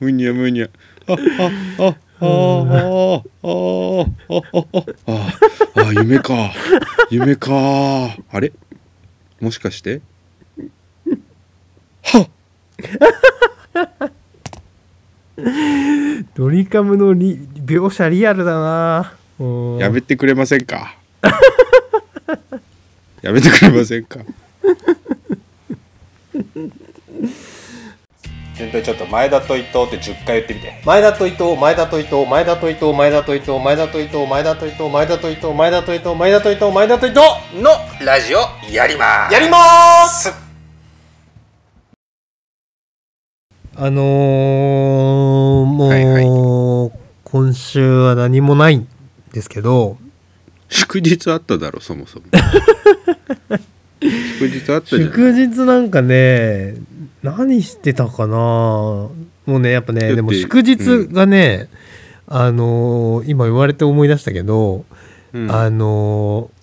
[0.00, 0.32] むにゃむにゃ。
[0.32, 0.68] むにゃ
[1.06, 1.16] ああ
[1.80, 3.52] ああああ
[4.28, 4.42] あ
[5.06, 5.32] あ
[5.76, 6.52] ああ夢か
[7.10, 8.52] 夢かあれ
[9.40, 10.00] もしかして
[12.02, 12.26] は
[16.34, 19.14] ドリカムのリ描写リアルだな
[19.78, 20.96] やめてくれませんか
[23.22, 24.20] やめてくれませんか
[28.54, 30.82] 先輩ちょっと前田と伊藤って10回言ってみて。
[30.84, 37.20] 前田と伊藤前田と伊藤前田と伊藤前田と伊藤前田と伊藤前田と伊藤前田と伊藤前田と伊藤前田と伊藤前田と伊藤
[37.62, 37.70] の
[38.04, 38.38] ラジオ
[38.70, 39.58] やりますやりま
[40.08, 40.30] す
[43.76, 48.88] あのー、もう、はい今週は何もないん
[49.32, 49.96] ですけど
[50.68, 52.24] 祝日あっただろそもそも
[54.48, 55.02] 祝日あったじゃん。
[55.10, 56.74] 祝日なんかね
[57.22, 58.36] 何してたかな。
[58.36, 59.12] も
[59.46, 61.68] うねやっぱねでも祝日がね、
[62.26, 64.84] あのー今言われて思い出したけど、
[65.32, 65.50] うん。
[65.50, 66.60] あのー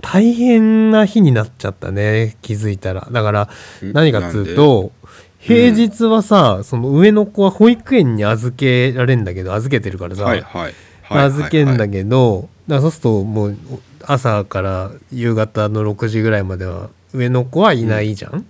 [0.00, 3.08] 大変な日になっちゃったね気づいたら。
[3.10, 3.42] だから
[3.82, 3.92] ん。
[3.92, 4.92] 何かっつうと
[5.38, 10.74] 平日はさ、その上の子は保育園に預けられんだけど預けてるからさ、はいはい。
[11.02, 13.56] はい預けんだどけど、だからそうするともう
[14.08, 18.46] 朝から夕方の6時ぐらいまでは上の子はいないじゃん、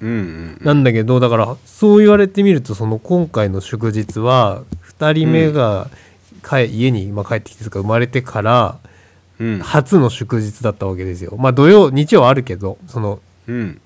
[0.00, 4.62] うんうんなんだけどだからそう言われてみるとその今回の祝日は
[4.98, 5.90] 2人目が
[6.42, 8.78] 帰家に今帰ってきてとか生まれてから
[9.38, 9.58] うん。
[9.60, 11.36] 初の祝日だったわけですよ。
[11.36, 13.80] まあ土曜日曜あるけどそのうん。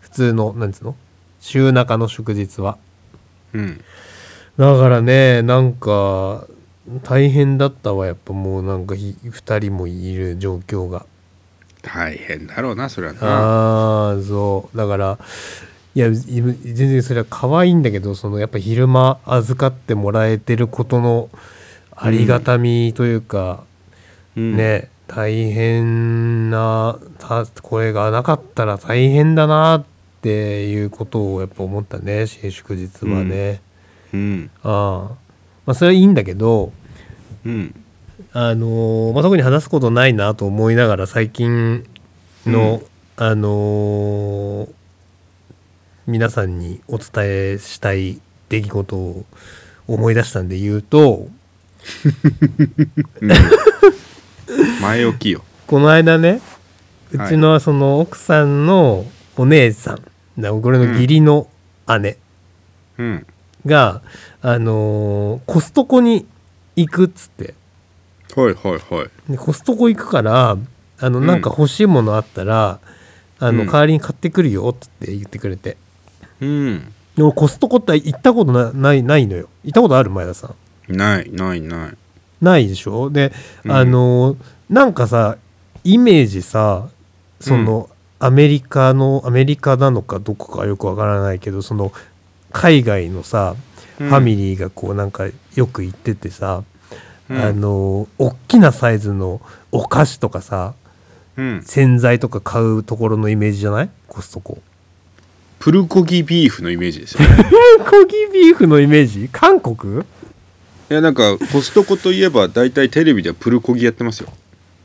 [0.00, 0.96] 普通のなんつうの？
[1.40, 2.76] 週中の祝日は。
[3.52, 3.80] うん。
[4.56, 6.46] だからねなんか
[7.02, 11.06] 大変だったわやっぱもうなんかひ2人もいる状況が。
[11.82, 13.20] 大変だろうなそれはな。
[13.22, 14.76] ああそう。
[14.76, 15.18] だから
[15.94, 21.30] いやい全然それは可愛いんだけどそのやっぱ昼間預かってもらえてることの
[21.94, 23.64] ありがたみというか、
[24.36, 24.56] うん。
[24.56, 29.84] ね大変なたこれがなかったら大変だなっ
[30.20, 33.60] ていうことをやっぱ思ったね祝日はね。
[34.12, 34.50] うん。
[34.62, 35.25] ああ
[35.66, 36.72] まあそれはいいんだけど
[37.44, 37.74] うん。
[38.32, 41.84] あのーまあ、特に話すことないなと思いながら最近
[42.46, 42.82] の、
[43.16, 44.68] あのー
[46.06, 49.24] 皆さんにお伝えしたい出来事を
[49.88, 51.26] 思い出したんで言うと
[54.80, 55.42] 前置きよ。
[55.66, 56.40] この間ね
[57.12, 57.28] うはい。
[57.30, 59.04] ちのその奥さんの
[59.36, 60.02] お姉さん
[60.40, 61.48] だこれの義理の
[62.00, 62.18] 姉。
[62.98, 63.26] うん
[63.66, 64.02] が、
[64.42, 66.26] あのーコストコに
[66.76, 67.54] 行くっつって。
[68.34, 69.32] はいはいはい。
[69.32, 70.56] でコストコ行くから
[71.00, 71.26] あのうん。
[71.26, 72.78] なんか欲しいものあったら、
[73.38, 73.66] あのうん。
[73.66, 75.76] 代わりに買ってくるよっつって言ってくれて。
[76.40, 76.92] うん。
[77.16, 79.48] でもコストコって行ったことなないないのよ。
[79.64, 80.54] 行ったことある前田さ
[80.88, 80.96] ん。
[80.96, 81.96] ないないない。
[82.40, 83.10] ないでしょ？
[83.10, 83.32] で、
[83.64, 83.72] うん。
[83.72, 84.36] あの
[84.68, 85.38] なんかさ
[85.84, 86.88] イメージさ
[87.40, 91.92] その、アメリカのアメリカなのかどこかよくわからないけどその
[92.58, 93.54] 海外のさ、
[94.00, 94.08] うん。
[94.08, 96.64] ファミリーがこうなんかよく行っててさ、
[97.28, 97.38] うん。
[97.38, 99.40] あの大きなサイズの
[99.72, 100.74] お菓子とかさ
[101.36, 101.62] うん。
[101.64, 103.90] 洗剤とか買うところのイメージじゃない？
[104.08, 104.58] コストコ。
[105.58, 107.44] プルコギビーフのイメージですよね。
[107.90, 109.28] コギビーフのイメージ？
[109.32, 110.00] 韓国？
[110.02, 110.04] い
[110.88, 114.28] やなんかコストコといえば大体テレビではプルコギやってますよ。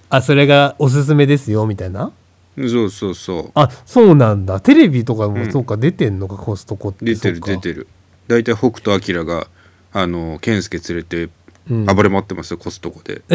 [0.10, 2.12] あそれがおすすめですよみたいな？
[2.58, 3.52] そうそうそう。
[3.56, 4.60] あそうなんだ。
[4.60, 5.52] テレビとかもうん。
[5.52, 7.88] そうか出てんのか、コストコって出てる出てる。
[8.28, 9.48] 大体北斗晶が
[9.94, 11.30] あの健介連れて
[11.70, 11.86] うん。
[11.86, 13.22] 暴れ回ってますよ、コストコで、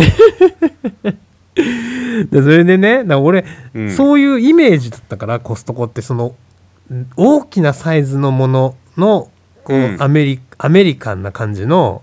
[2.30, 3.90] でそれでね俺、うん。
[3.90, 6.34] そういうイメージだったからコストコってその
[6.92, 9.30] ん大きなサイズのものの
[9.64, 10.02] こう、うん。
[10.02, 12.02] アメリアメリカンな感じの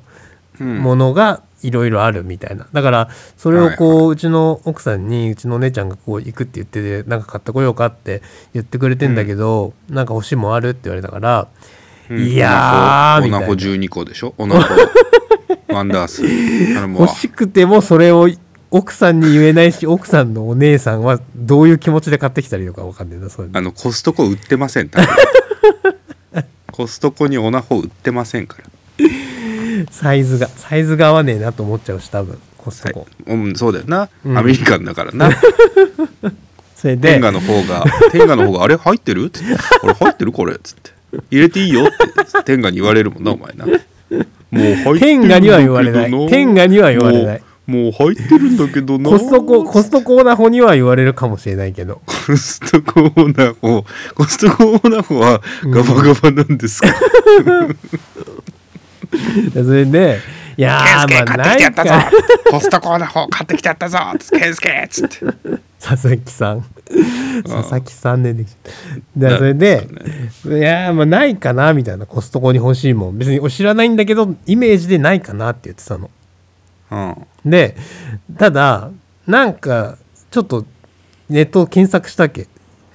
[0.60, 0.80] うん。
[0.80, 2.67] ものがいろいろあるみたいな。
[2.71, 8.21] だからそれをこう、はいはうちの奥さんにうちのお姉ちゃんがこう行くって言っててなんか買ってこようかって
[8.54, 11.47] 言ってくれてんだけど、なんか欲しいもんあるって言われたから、
[12.10, 12.19] うん。
[12.19, 13.38] いやーみたいな。
[13.38, 14.34] オナホオナホ12個でしょ？
[14.38, 14.76] オナホ
[15.73, 16.23] ワンダース。
[16.23, 18.30] 欲しくてもそれを
[18.71, 23.60] 奥さんに言えないし奥さんのお姉さんはどういう気持ちで買ってきたらいいのか分かんないなそういうの。
[23.60, 24.89] あのコストコ売ってません
[26.71, 28.63] コストコにオナホ売ってませんから
[29.91, 32.39] サイズがサイズが合わねえなと思っちゃうし多分。
[32.58, 34.38] コストコ、うん、そうだよな、うん。
[34.38, 35.30] アメリカンだからな。
[36.78, 39.26] それで天下の方が天下の方があれ入ってる？
[39.26, 40.32] っつって「これ入ってる？
[40.32, 40.91] これ」っつって
[41.32, 42.43] 「入れていいよ」って。
[42.46, 43.65] 天下に言われるもんなお前な。
[43.65, 45.39] もう入ってるんだけどな。
[45.39, 46.12] 天下には言われない。
[46.30, 47.43] 天下には言われない。
[47.65, 49.10] もうもう入ってるんだけどな。
[49.10, 52.02] コストココストコーナホには言われるかもしれないけど。
[52.06, 56.89] コストコーナホコストコーナホはガバガバなんですか、
[59.54, 60.19] それで
[60.58, 62.12] いやーまあないか。
[62.49, 63.97] コストコーナホ買ってきてやったぞ
[64.38, 65.17] ケンスケっつって。
[65.80, 66.65] 佐々木さん。
[67.43, 68.45] 佐々木さんでで
[69.15, 69.88] それで、
[70.45, 73.17] いやーまあないかなみたいなコストコに欲しいもん。
[73.17, 76.12] 別に知らないんだけどイメージでないかなって言ってたの。
[76.91, 76.95] う
[77.47, 77.49] ん。
[77.49, 77.76] で
[78.38, 78.91] ただ
[79.26, 79.97] なんか
[80.30, 80.65] ちょっと
[81.30, 82.47] ネットを検索したっけ。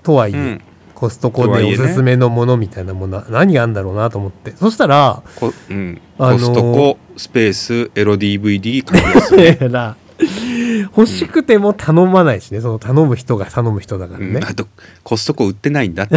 [0.05, 0.63] とはいえ、うん
[0.99, 4.51] コストコでおすすめのものみたいなものは何があるんだろうなと思って。
[4.57, 6.01] そしたらこうん。
[6.19, 9.37] あのーコストコスペースエロ DVD 買います
[10.97, 12.61] 欲しくても頼まないしね。
[12.61, 14.45] その頼む人が頼む人だからね、うん。
[14.45, 14.67] あと
[15.05, 16.17] コストコ売ってないんだって。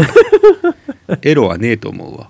[1.30, 2.30] エロはねえと思うわ。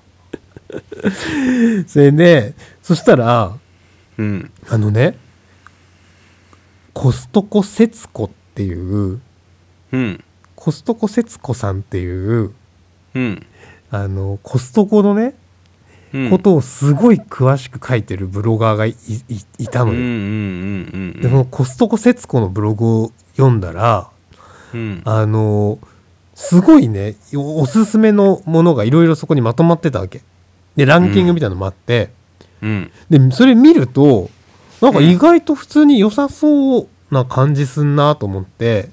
[1.88, 3.54] それでそしたら
[4.18, 4.52] うん。
[4.68, 5.16] あのね
[6.92, 9.22] コストコ節子っていう
[9.94, 10.22] うん
[10.62, 12.52] コストコ節子さんっていう
[13.15, 13.43] うん。
[13.89, 15.34] あのコストコのね、
[16.13, 16.30] うん。
[16.30, 18.93] ことをすごい詳しく書いてるブロガーがい
[19.71, 21.13] たのよ。
[21.19, 24.12] でそのコストコ節子のブログを読んだら
[24.76, 25.02] うん。
[25.04, 25.80] あの
[26.36, 30.21] すごいねおおすすめのものがいろいろそこにまとまってたわけ。
[30.76, 32.12] でランキングみたいなのもあって、
[32.62, 32.91] うん。
[33.10, 34.30] でそれ見ると
[34.80, 38.89] なんか意外と普通に良さそうな感じすんなと思って。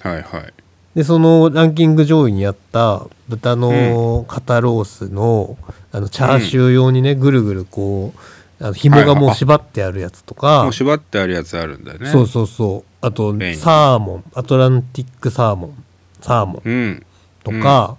[0.00, 0.55] はいはい
[0.96, 5.58] でそのランキング上位にあった豚の肩ロースの,、
[5.92, 12.10] あのチャーシュー用にねぐるぐるこうあの紐がもう縛ってあるやつとか、もう縛ってあるやつあるんだね。
[12.10, 13.06] そうそうそう。
[13.06, 14.24] あとサーモン。
[14.34, 15.84] アトランティックサーモン。
[16.22, 16.62] サーモン。
[16.64, 17.06] うん。
[17.44, 17.98] とか、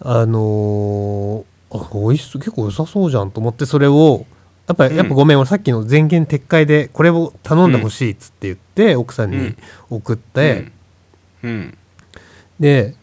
[0.00, 2.40] あのーあ美味しそう。
[2.40, 4.24] 結構良さそうじゃんと思ってそれを
[4.66, 4.96] やっぱうん。
[4.96, 5.38] やっぱごめん。
[5.38, 9.54] 俺さっきの全言撤回でこれを頼んでほしいっつって言って、奥さんに
[9.90, 10.72] 送って、
[11.42, 11.50] うん。
[11.50, 11.78] うん
[12.60, 12.94] で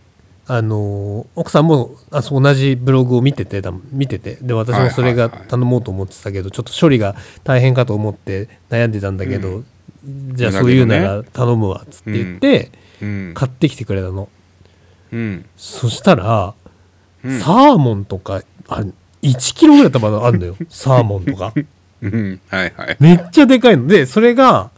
[0.47, 4.37] あのー奥さんもあそう同じブログを見ててだ見てて。
[4.41, 9.63] で私もそれが頼もうと思ってたけど、ちょっと処理が大変かと思って悩んでたんだけど、
[10.03, 13.31] じゃあそういうなら頼むわっつって言って、うん。
[13.33, 14.29] 買ってきてくれたの。
[15.11, 15.45] うん。
[15.57, 16.53] そしたら、
[17.23, 17.39] うん。
[17.39, 18.83] サーモンとかあ
[19.21, 20.55] 1キロぐらい多分あるのよ。
[20.69, 21.53] サーモンとか。
[22.01, 22.41] うん。
[22.49, 22.97] はいはい。
[22.99, 23.87] めっちゃでかいの。
[23.87, 24.71] でそれが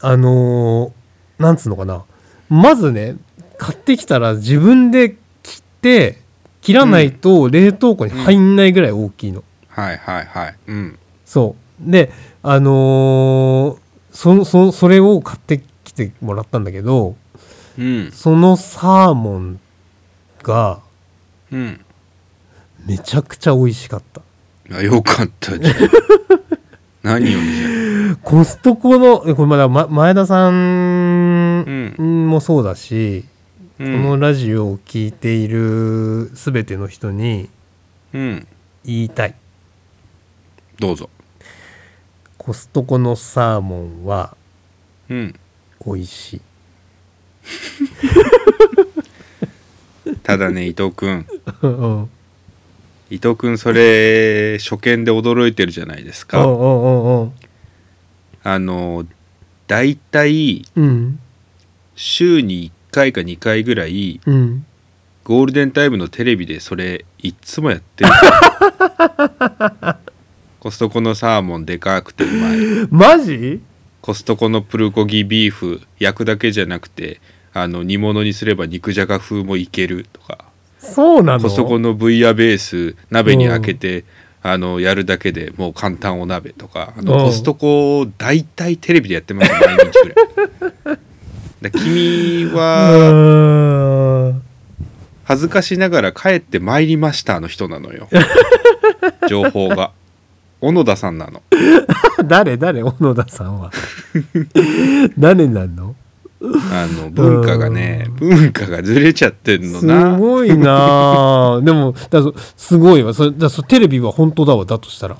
[0.00, 2.04] あのーなんつうのかな。
[2.48, 3.16] まずね
[3.58, 6.18] 買ってきたら自分で切って
[6.60, 10.56] 切らないと冷凍庫に入んないぐらい大きいの、はいはいはい。
[10.66, 10.98] うん。
[11.24, 11.90] そう。
[11.90, 12.12] で
[12.42, 17.16] あのーそそそれを買ってきてもらったんだけど
[17.78, 18.10] うん。
[18.12, 19.60] そのサーモン
[20.42, 20.80] が
[21.50, 21.80] うん。
[22.86, 24.22] めちゃくちゃ美味しかった。
[24.76, 25.74] あよかったじゃん。
[27.02, 27.68] 何よりじゃ
[28.12, 32.28] んコストコのえこれまだ、ま、前田さんうん。
[32.28, 33.31] もそうだし、う
[33.82, 37.50] このんラジオを聞いている全ての人に
[38.14, 38.46] うん。
[38.84, 39.34] 言いたい。
[40.78, 41.10] どうぞ。
[42.38, 44.36] コストコのサーモンは
[45.08, 45.34] うん。
[45.84, 46.40] 美味しい。
[50.22, 51.26] ただね伊藤君
[51.62, 52.10] うん。
[53.10, 56.46] 伊藤君それ初見で驚いてるじゃないですか。
[56.46, 57.32] うんうんうん
[58.44, 59.04] あの
[59.66, 61.18] 大体うん。
[61.96, 64.64] 週に1回か2回ぐらいうん。
[65.24, 68.10] ゴールデンタイムのテレビでそれいっつもやってる。
[70.58, 72.58] コストコのサーモンでかくてうまい。
[72.90, 73.60] マジ？
[74.00, 77.20] コストコのプルコギビーフ焼くだけじゃなくて
[77.54, 80.38] あの煮物にすれば肉じゃが風もいけるとか。
[80.80, 81.40] そうなの？
[81.40, 84.04] コストコのブイヤベース鍋に開けて、
[84.42, 86.94] あのやるだけでもう簡単お鍋とか。
[86.96, 87.26] あのうん。
[87.26, 89.66] コストコ大体テレビでやってます毎日
[90.84, 90.98] ぐらい
[91.62, 94.34] だ君うは
[95.24, 98.08] 恥ずかしながら帰ってまいりましたの人なのよ。
[99.28, 99.92] 情報が。
[100.60, 101.42] 小野田さんなの。
[102.24, 103.70] 誰誰小野田さんは？
[105.18, 105.94] 誰なの？
[106.40, 108.28] あの文化がねうん。
[108.28, 111.54] 文化がずれちゃってんのすなごいな。
[111.54, 113.14] あでもだそすごいわ。
[113.14, 114.64] それだそテレビは本当だわ。
[114.64, 115.16] だとしたら。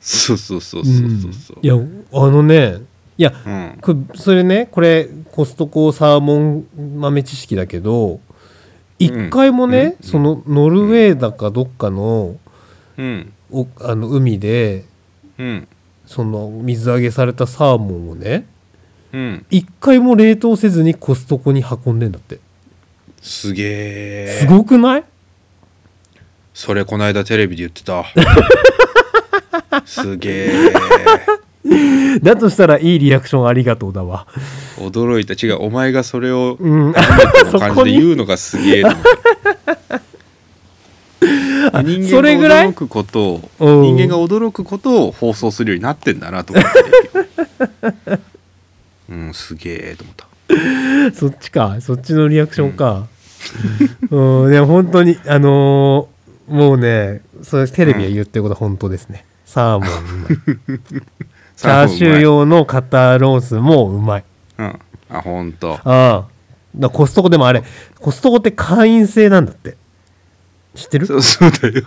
[0.00, 1.56] そうそうそうそうそうそう。
[1.58, 1.64] うん。
[1.64, 1.74] いや
[2.12, 2.78] あのね
[3.18, 3.78] いやうん。
[3.80, 6.66] これそれねこれコストコサーモン
[6.98, 8.20] 豆知識だけど
[8.98, 10.08] 一回もね、うん。
[10.08, 12.36] そのノルウェーだかどっかの
[12.96, 13.32] うん。
[13.50, 14.84] おあの海で
[15.38, 15.68] うん。
[16.06, 18.46] その水揚げされたサーモンをね
[19.12, 19.46] うん。
[19.50, 22.38] 一回も冷凍せずにコストコに運んでんだって。
[23.22, 24.38] すげえ。
[24.40, 25.04] すごくない？
[26.54, 28.04] それこの間テレビで言ってた。
[29.84, 30.72] すげえ
[32.22, 34.26] だとしたらいいリアクションありがとうだわ。
[34.78, 35.34] 驚いた。
[35.34, 36.92] 違うお前がそれをう
[37.58, 39.06] 感じで言うのがすげえと思って
[41.84, 42.66] 人間それぐらい？
[42.66, 43.96] が驚くことをうん。
[43.96, 48.20] 人間が驚くことを放送するようになってんだなと思って。
[49.10, 50.26] うんすげえと思った。
[51.14, 51.76] そっちか。
[51.80, 53.06] そっちのリアクションか。
[54.10, 54.50] うん。
[54.50, 56.16] でも本当にあのー
[56.48, 60.80] もうねそれテレビが言ってることは本当ですね、サーモン
[61.56, 64.24] チャーシュー用の肩ロースもうまい。
[64.58, 64.78] うん。
[65.08, 66.24] あ本当ああ。
[66.76, 67.62] だコストコでもあれ
[67.98, 69.76] コストコって会員制なんだって。
[70.74, 71.06] 知ってる？
[71.06, 71.82] そうそうだよ。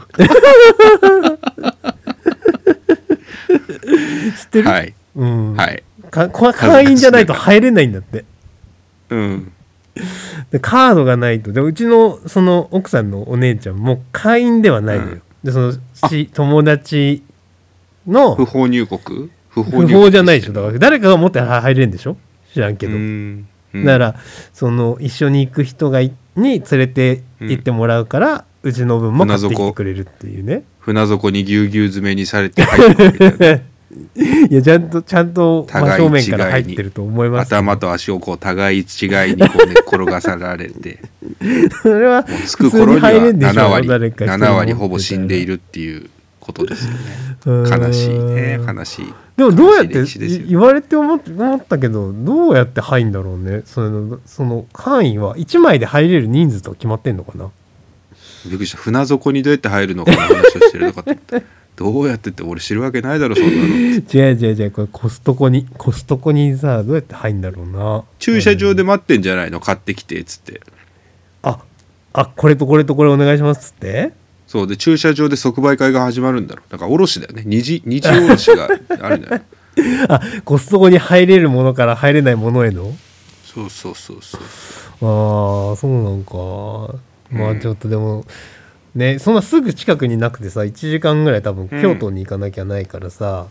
[4.36, 4.94] 知ってる、はい。
[5.16, 5.56] うん。
[5.56, 5.84] はい。
[6.10, 8.26] かこ会員じゃないと入れないんだって。
[9.10, 9.52] うん。
[10.50, 11.52] でカードがないと。
[11.52, 15.22] でうちのその奥さんのお姉ちゃんも会員ではないのよ、うん。
[15.44, 15.74] でその
[16.10, 17.22] し友達
[18.08, 19.30] の不法入国？
[19.64, 20.54] 不不法じゃないでしょ。
[20.54, 22.18] だから誰かが持って入れるんでしょ？
[22.54, 23.48] 知らんけど、うん。
[23.74, 23.86] うん。
[23.86, 24.16] だから
[24.54, 30.64] その一緒に行く人がいに連れて行ってもらうから、うちの分も買ってきてくれるっていうね。
[30.80, 33.62] 船底にぎゅうぎゅう詰めにされて入ってくる
[34.50, 37.48] いやちゃんとちゃんと真正面から入ってると思います。
[37.54, 41.00] 頭と足をこう互い違いにこう寝っ 転がされて。
[41.82, 46.98] それは着く頃には普通入れんでしょ？7割誰か一人7割ほぼ死んでいるっていうことですよね。
[47.46, 50.04] うん悲しいね悲しいでもどうやって
[50.50, 51.20] 言われて思っ
[51.66, 53.62] たけどどうやって入んだろうね。
[53.66, 57.50] そのその会員は1枚で入れる人数とか決まってんのかな。
[58.46, 58.78] びっくりした。
[58.78, 61.44] 船底にどうやって入るのかの話をしてるのかって
[61.78, 63.58] どうやってって俺知るわけないだろそんなの。
[63.64, 64.02] 違う
[64.36, 64.72] 違う違う。
[64.72, 68.04] これコストコにコストコにさどうやって入んだろうな。
[68.20, 69.62] 駐車場で待ってんじゃないの？
[69.62, 70.60] 買ってきてっつって。
[71.44, 71.60] あ
[72.12, 74.12] あこれとこれとこれお願いしますっつって
[74.50, 74.68] そう。
[74.68, 77.44] で駐車場で即売会が始まるんだろだから卸だよね。
[77.46, 78.68] 二次二次卸が
[79.00, 79.42] あるんだよ。
[80.10, 82.92] あコストコに入れるものから入れないものへの？
[83.46, 84.42] そうそうそうそう。
[85.70, 86.96] ああそうなんか。
[87.30, 88.26] まあちょっとでも、
[88.96, 91.82] ねそんなすぐ近くになくてさ1時間ぐらい多分うん。
[91.82, 93.46] 京都に行かなきゃないからさ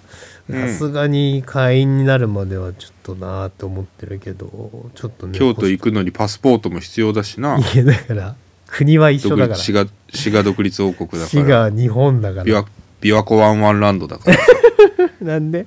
[0.50, 0.68] うん。
[0.72, 7.56] さすがに会員になるまではちょっとなーって思ってるけどちょっとね京都行くのにパスポートも必要だしな。
[7.56, 8.34] いやだから
[8.68, 9.56] 国は一緒独だから。
[9.56, 11.70] 立滋賀滋賀独立王国だ滋から。
[11.70, 12.44] 賀日本だから。
[12.44, 12.64] 琵
[13.16, 14.38] 琶湖ワンワンランドだから。
[15.20, 15.66] なんで？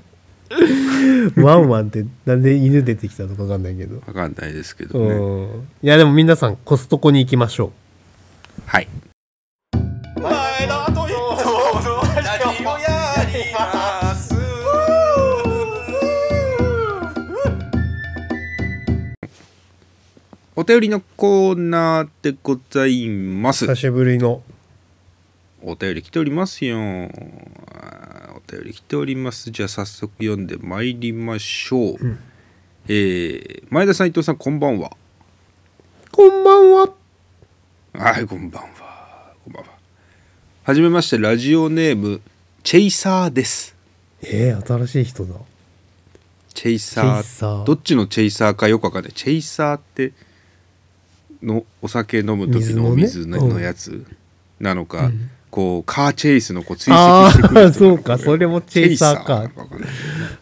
[1.37, 5.05] ワンワンってなんで犬出てきたのか分かんないけど、わかんないですけどね。
[5.05, 5.67] うん。
[5.81, 7.71] いやでも皆さんコストコに行きましょ
[8.65, 8.87] はい
[20.61, 23.65] お便りのコーナーでございます。
[23.65, 24.43] う久しぶりの。
[25.63, 26.63] お便り来ております。
[26.63, 27.09] よお
[28.47, 29.49] 便り来ております。
[29.49, 32.19] じゃあ早速読んでまいりましょう、うん。
[32.87, 34.91] えー前田さん伊藤さんこんばんは。
[36.11, 36.89] こんばんは。
[37.93, 39.33] はいこんばんは。
[39.43, 39.69] こんばんは。
[40.61, 42.21] はじめましてラジオネーム
[42.61, 43.75] チェイサーです。
[44.21, 45.33] えー、新しい人だ。
[46.53, 47.63] チェイサチェーイサー。
[47.63, 49.11] どっちのチェイサーかよくわかんない。
[49.13, 50.11] チェイサーって
[51.43, 54.05] のお酒飲む時のお水のやつ
[54.59, 55.29] なのか、うん。
[55.51, 59.51] こうカーチェイスのこう追あ跡してくるあ そうかそれもチェイサーか。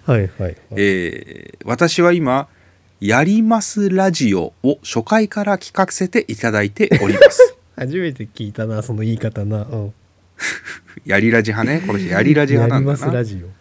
[0.06, 2.48] はいはい、はい、えー私は今
[3.02, 7.56] 「やりますラジオ」を初回から聞かせていただいております。
[7.76, 9.94] 初めて聞いたなその言い方な、うん、
[11.06, 11.88] やりラジ派ね？
[11.88, 13.60] この人やりラジ派なんだやりますなラジオ。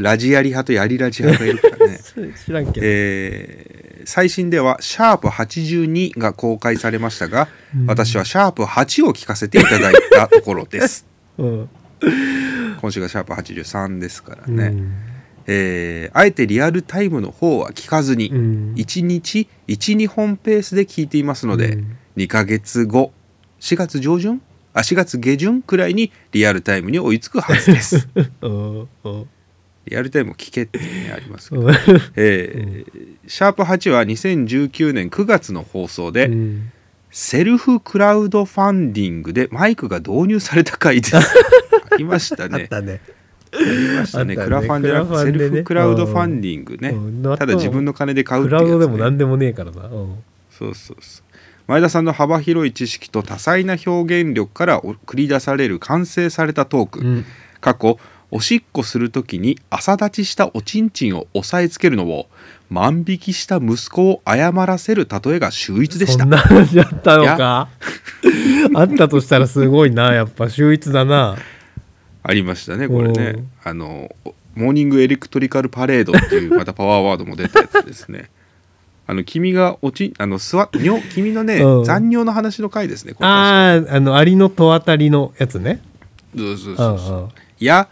[0.00, 2.00] ラジやり派とやりラジ派がいるからね。
[2.46, 7.86] 知らんけど、えー最新では「シャープ #82」が公開されましたが、うん。
[7.86, 11.06] 私は「シャープ #8」を聞かせていただいたところです。
[11.36, 11.68] うん。
[12.80, 14.92] 今週がシャープ83ですからね、うん。
[15.46, 18.74] えーあえてリアルタイムの方は聞かずに、うん。
[18.78, 21.96] 1日12本ペースで聞いていますので、うん。
[22.16, 23.12] 2ヶ月後
[23.60, 24.40] 4月上旬？
[24.72, 28.08] あ4月下旬くらいにリアルタイムに追いつくはずです
[29.88, 31.70] うんうんリアルタイムを聞けっていうねありますけど、う。
[31.70, 31.74] ん
[32.16, 36.72] えーシャープ8は2019年9月の放送で、うん。
[37.10, 41.16] セルフクラウドファンディングでマイクが導入された回です。
[41.92, 42.68] ありましたあっね。
[42.68, 43.00] たね
[43.52, 44.36] ましたね。
[44.36, 44.42] ね。
[44.42, 45.38] クラファンじゃなくクラファンでね。
[45.38, 47.22] セルフクラウドファンディングね、うん。
[47.36, 50.16] ただ自分の金で買うってクいうやつ、ね、ラウドでも何でもねえからな、うん。
[50.50, 51.24] そうそうそう。
[51.66, 57.24] 前田さんの幅広い知識と多彩な表現力からお繰り出される完成されたトーク、うん。
[57.60, 57.98] 過去
[58.30, 62.28] おしっこするときに朝立ちしたおちんちんを押さえつけるのを
[62.70, 66.24] 万引きした息子を謝らせる例えが秀逸でした。
[66.24, 67.68] そんな話あったのか？
[68.74, 71.36] あったとしたらすごいなやっぱ秀逸だな。
[72.22, 73.24] ありましたねこれね。
[73.24, 73.50] うん。
[73.64, 74.14] あの
[74.54, 78.28] モーニングエレクトリカルパレードっていうまたパワーワードも出たやつですね。
[79.06, 81.84] あの君がおちあの座尿君のね、うん。
[81.84, 85.80] 残尿の話の回ですねあああのアリの戸当たりのやつね。
[86.36, 86.94] そうそううそう。
[86.96, 87.28] んそううん。
[87.58, 87.88] や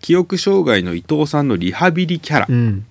[0.00, 2.86] 記憶障害の伊藤さんのリハビリキャラ、うん。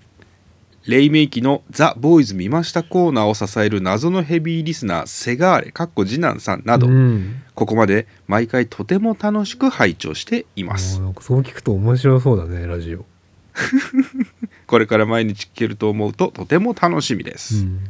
[0.86, 7.44] 黎明期のザ・ボーイズ見ましたコーナーを支える謎のヘビーリスナーセガーレかっこ次男さんなど、うん。
[7.54, 10.96] ここまで毎回とても楽しく拝聴しています。
[10.96, 13.06] そう聞くと面白そうだねラジオ、
[14.68, 17.90] これから毎日聞けると思うととても楽しみです、うん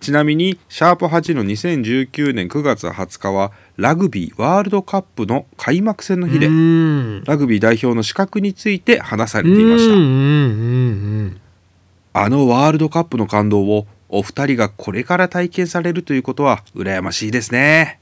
[0.00, 7.24] ちなみにシャープ8の2019年9月20日はラグビーワールドカップの開幕戦の日で、うん。
[7.24, 9.94] ラグビー代表の資格について話されていました、
[12.20, 17.98] あのワールドカップの感動をお二人がこれから体験されるということは羨ましいですね。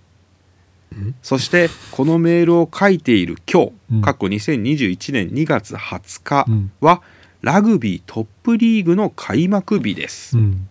[1.22, 4.00] そしてこのメールを書いている今うん。
[4.00, 6.72] 日、過去2021年2月20日うん。
[6.80, 7.00] は、
[7.40, 10.68] ラグビートップリーグの開幕日です、うん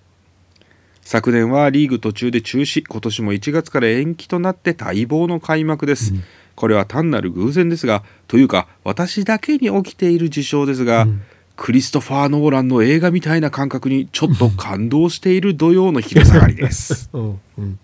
[1.02, 2.84] 昨年はリーグ途中で中止。
[2.88, 6.24] 今年も1月から延期となって待望の開幕です、うん。
[6.56, 11.22] これは単なる偶然ですがというか私だけに起きている事象ですが、うん。
[11.56, 17.10] クリストファー・ノーランの映画みたいな感覚にちょっと感動している土曜の昼下がりです。
[17.14, 17.80] うんうん。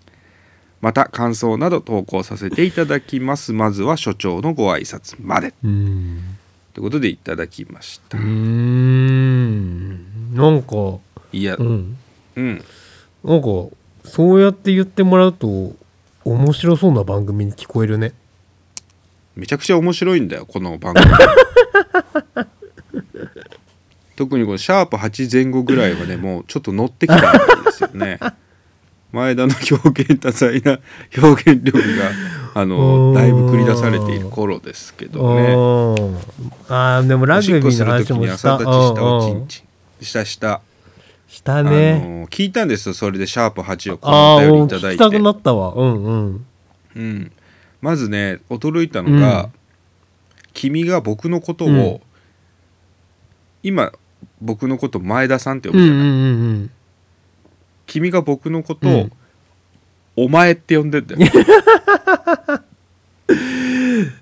[0.80, 3.52] また感想など投稿させていただきます。
[3.52, 5.52] まずは所長のご挨拶まで。
[5.62, 6.22] うん。
[6.72, 10.34] ということでいただきました、うーん。
[10.34, 10.98] なんか
[11.32, 11.96] いやうん。
[12.36, 12.64] うん
[13.28, 13.46] なんか
[14.04, 15.74] そうやって言ってもらうと
[16.24, 18.14] 面白そうな番組に聞こえるね。
[19.36, 21.06] めちゃくちゃ面白いんだよこの番組。
[24.16, 28.18] 特にこのシャープ8前後ぐらいはねもうちょっと乗ってきたんですよね。
[29.12, 30.78] 前田の表現多彩な
[31.22, 32.10] 表現力が
[32.54, 33.14] あのうん。
[33.14, 35.54] だいぶ繰り出されている頃ですけどね。
[36.68, 39.64] ああでもラグビーのおしっこする話もし時に朝た立ちしたおちんち
[40.00, 40.62] んしたした
[41.28, 42.94] したあねの聞いたんですよ。
[42.94, 45.04] それでシャープ8をこお便りいただいて。
[45.04, 45.74] 聞きたくなったわ。
[45.74, 46.46] うんうん。
[46.96, 47.32] うん、
[47.82, 49.52] まずね驚いたのが、うん。
[50.54, 52.00] 君が僕のことを、うん。
[53.62, 53.92] 今
[54.40, 56.14] 僕のこと前田さんって呼うんうぶじゃない、んう
[56.64, 56.70] ん。
[57.86, 59.12] 君が僕のことを、うん。
[60.16, 61.20] お前って呼んでんだよ。
[61.28, 61.34] だ
[62.56, 62.62] か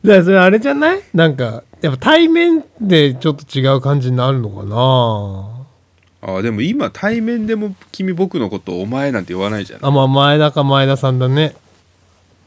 [0.02, 1.02] らそれあれじゃない？
[1.14, 5.55] なんかやっぱ対面でちょっと違う感じになるのかな？
[6.22, 9.88] あでも今対面でも君僕のことをお前なんて言わないじゃない。
[9.88, 11.54] あまあ前田か前田さんだね。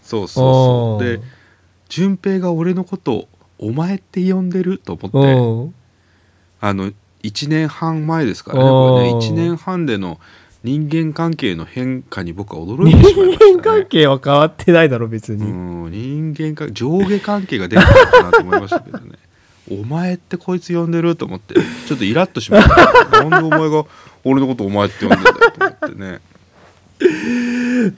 [0.03, 1.03] そうそうそう。
[1.05, 1.19] うん。
[1.19, 1.25] で
[1.87, 5.69] 順平が俺のことをお前って呼んでると思うって。
[5.69, 5.75] ん。
[6.61, 6.91] あの
[7.23, 10.19] 1年半前ですからねこれねうん1年半での
[10.63, 15.55] 人間関係の変化に僕は驚い人てしまいました、ね、間関係は変わってないだろ別に、う
[15.87, 19.17] ん人間関上下関係が出てたのかなと思いましたけどね
[19.71, 21.55] お前ってこいつ呼んでると思って
[21.87, 23.21] ちょっとイラッとしました。
[23.23, 23.85] なんでお前が
[24.23, 26.19] 俺のことお前って呼んでんだよと思ってね。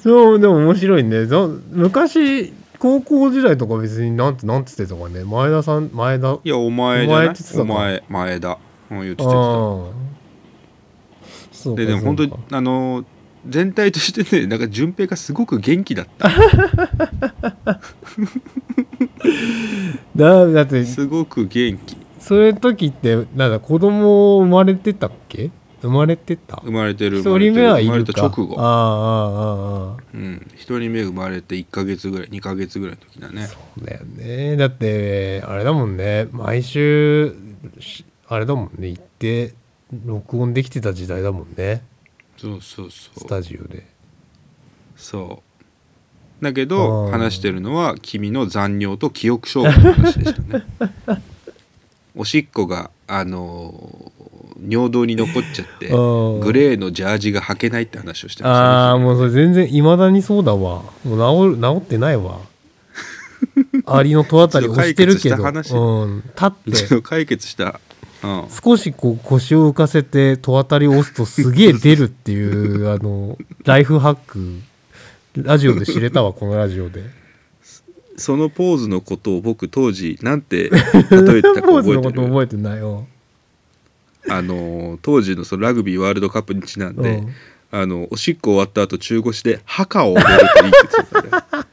[0.03, 1.25] そうでも面白いね。
[1.27, 5.23] そ昔高校時代とか別になんてなんて言ってたかね。
[5.23, 6.37] 前田さん前田？
[6.43, 7.33] いやお前じゃない？
[7.55, 8.57] お前前前田。
[8.91, 9.91] うん言ってあたそ
[11.73, 13.05] うででも本当にあの
[13.47, 16.29] 全体としてねなんか順平がすごく元気だった
[20.15, 21.97] だだってすごく元気。
[22.19, 25.49] そういう時ってなんだ子供生まれてたっけ？
[25.81, 26.61] 生まれてた？
[26.63, 28.21] 生まれてる一人目はい生まれるか。
[28.21, 28.55] た直後。
[28.59, 30.47] ああああああうん。
[30.55, 33.47] 一人目生まれて1ヶ月ぐらい2ヶ月ぐらいの時だね。
[33.47, 34.57] そうだよね。
[34.57, 36.27] だってあれだもんね。
[36.31, 37.35] 毎週
[37.79, 38.89] しあれだもんね。
[38.89, 39.55] 行って
[40.05, 41.81] 録音できてた時代だもんね。
[42.37, 43.19] そうそうそう。
[43.19, 43.87] スタジオで。
[44.95, 45.50] そう
[46.41, 47.11] だけあどー。
[47.11, 50.65] 話してるのは君の残尿と記憶障害の話でしたね。
[52.15, 54.21] おしっこがあのー
[54.67, 58.67] 尿道に残っちゃってグレーのジャージが履けないって話をしてましたね。
[58.67, 60.83] ああもうそれ全然いまだにそうだわ。
[61.03, 62.39] もう治る治ってないわ。
[63.87, 65.47] アリの戸あたり押してるけど、う
[66.07, 66.51] ん、立うっ
[66.89, 67.79] て解決した、
[68.23, 74.59] うん、少しこう腰を浮かせて戸あたりを押すとすげえ出るっていうあのライフハック
[75.35, 77.03] ラジオで知れたわこのラジオで
[78.17, 80.69] そのポーズのことを僕当時なんて
[81.09, 83.07] 例えてたかポーズのこと覚えてる覚えてないよ。
[84.29, 87.33] あの当時のそのラグビーワールドカップにちなんで、うん
[87.73, 91.67] あのおしっこ終わった後中腰でハカを踊るといいって言ってたね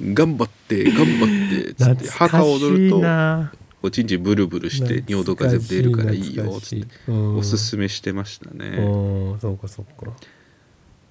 [0.14, 3.52] 頑張って頑張ってつって懐ハカかしいを踊るとな。
[3.82, 7.58] おちんちんブルブルして尿道が全部出るからいいよつっておすめ。
[7.58, 10.10] すめしてましたね、うん、そうかそうか。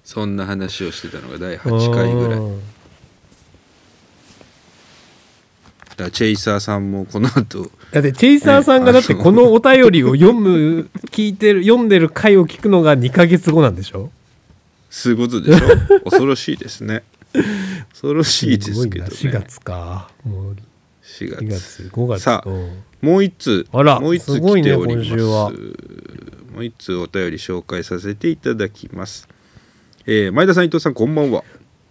[0.06, 2.38] そんな話をしてたのが第8回ぐらい。
[2.38, 2.60] うん。
[2.60, 2.64] だ
[5.96, 14.12] からチェイサーさんもこの後だってチェイサーさんがだってこのお便りを読む聞いてる読んでる回を聞くのが2ヶ月後なんでしょ？
[14.90, 15.66] そういうことでしょ？
[16.04, 17.02] 恐ろしいですね。
[17.90, 19.10] 恐ろしいですけどね。
[19.10, 19.40] すごいな。
[19.40, 20.08] 4月か。
[20.24, 20.56] もう
[21.02, 22.22] 4 4月月5月。
[22.22, 22.84] さあうん。
[23.00, 25.08] もう一通あらもう一通来ております。
[25.08, 25.50] 今週は。
[26.54, 29.28] もう一通お便り紹介させていただきます、
[30.08, 31.42] えー前田さん伊藤さんこんばんは。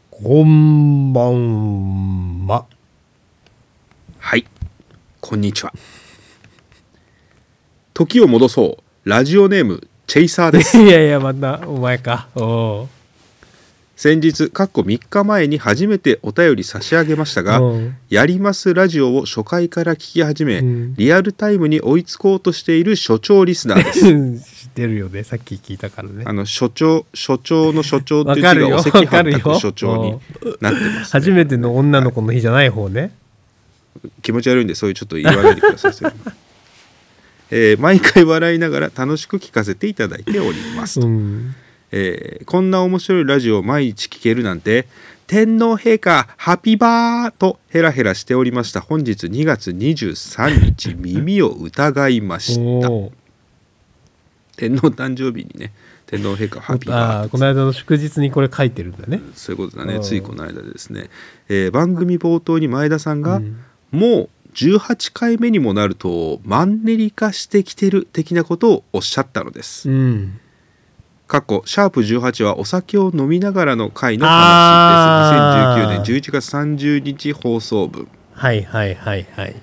[0.10, 2.66] こんばんは。
[4.20, 4.46] はい。
[5.20, 5.74] こんにちは。
[7.94, 9.10] 時を戻そう。
[9.10, 10.78] ラジオネームチェイサーです。
[10.82, 12.30] いやいやまたお前か。
[12.36, 12.88] おう
[13.96, 17.98] 先日かっこ3日前に初めてお便り差し上げましたがうん。
[18.10, 20.96] やりますラジオを初回から聞き始め、うん。
[20.96, 24.02] リアルタイムに追いつこうとしている所長リスナーです。
[24.66, 25.24] 知ってるよね。
[25.24, 26.24] さっき聞いたからね。
[26.28, 28.70] あの所長所長の所長っていう字わかるよ。
[28.70, 30.12] がお赤飯炊く所長に
[30.60, 33.12] なってます、初めての女の子の日じゃない方ね。
[34.22, 35.94] 気持ち悪いんでそういうちょっと言わないでください。
[37.52, 41.56] えー毎回笑いながら楽しく聞かせていただいております、うん
[41.98, 44.86] えーこんな面白いラジオを毎日聞けるなんて
[45.28, 48.82] 天皇陛下ハピバーとヘラヘラしておりました。
[48.82, 52.90] 本日2月23日 耳を疑いました。
[54.58, 55.74] 天皇誕生日にね
[56.06, 57.30] 天皇陛下ハピバー。
[57.30, 59.22] この間の祝日にこれ書いてるんだね。
[59.34, 59.90] そういうことだうん。
[59.90, 61.10] ねついこの間ですね、
[61.48, 63.58] えー番組冒頭に前田さんが、うん。
[63.92, 69.90] もう18回目にもなるとマンネリ化してきてる的なことをおっしゃったのです。
[69.90, 70.40] うん
[71.28, 76.12] 過去シャープ18はお酒を飲みながらの回の話です。
[76.12, 78.08] 2019年11月30日放送分。
[78.34, 79.56] はいはいはいはい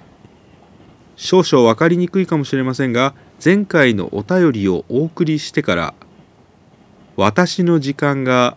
[1.17, 5.95] 少々分かりにくいかもしれませんが前回のお便りをお送りしてから
[7.17, 8.57] 私の時間が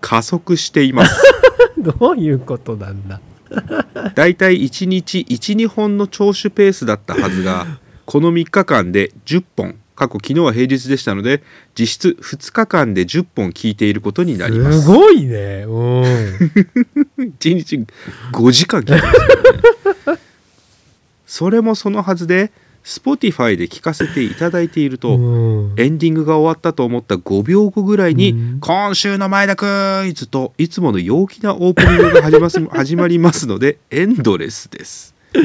[0.00, 1.20] 加速しています。
[1.76, 3.20] どういうことなんだ？
[4.14, 7.66] だいたい1日12本の聴取ペースだったはずが
[8.06, 11.42] この3日間で10本過去昨日は平日でしたので
[11.78, 14.82] 実質2日間で10本聞いていることになります。
[14.82, 15.64] すごいね。
[15.66, 16.02] うん。
[17.18, 17.84] 1日
[18.32, 20.20] 5時間聞いてますよね。
[21.26, 22.52] それもそのはずで
[22.84, 25.80] Spotify で聞かせていただいていると、うん。
[25.80, 28.60] エンディングが終わったと思った5秒後ぐらいに「うん。
[28.60, 29.66] 今週の前田ク
[30.06, 35.13] イズ」といつもの陽気なオープニングが始ます 始まりますのでエンドレスです。
[35.34, 35.40] や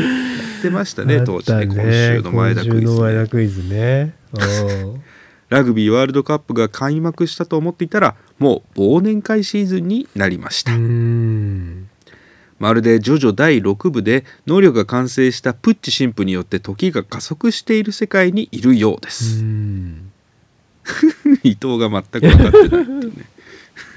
[0.59, 1.65] ってましたねあ当時ね。
[1.65, 4.15] 今週の前田クイ今週のズね、前田クイズね。
[4.93, 5.01] うん
[5.49, 10.75] ラグビーワールドカップが開幕したと思っていたらもう忘年会シーズンになりました。
[10.75, 11.89] うん。
[12.59, 19.41] まるでジョジョ第6部で能力が完成したプッチ神父によって時が加速している世界にいるようでうす。
[19.43, 20.11] ん。
[21.43, 23.25] 伊藤が全く分かってないっていうね。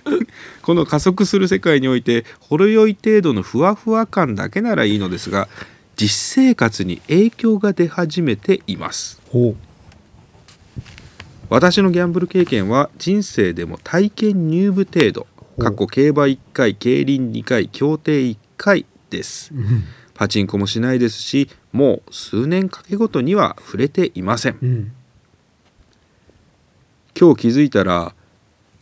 [0.62, 5.48] この加速する世界においてほろ酔い程度のふわふわ感だけならいいのですが
[5.96, 9.20] 実生活に影響が出始めています。
[9.30, 9.54] ほ
[11.48, 15.26] 私のギャンブル経験は人生でも体験入部程度
[15.58, 19.52] 過去競馬1回競輪2回競艇1回です。
[19.54, 19.84] ううん。
[20.14, 24.58] パチンコもしないですしもう数年かけごとには触れていません。
[24.62, 24.92] うん。
[27.18, 28.14] 今日気づいたら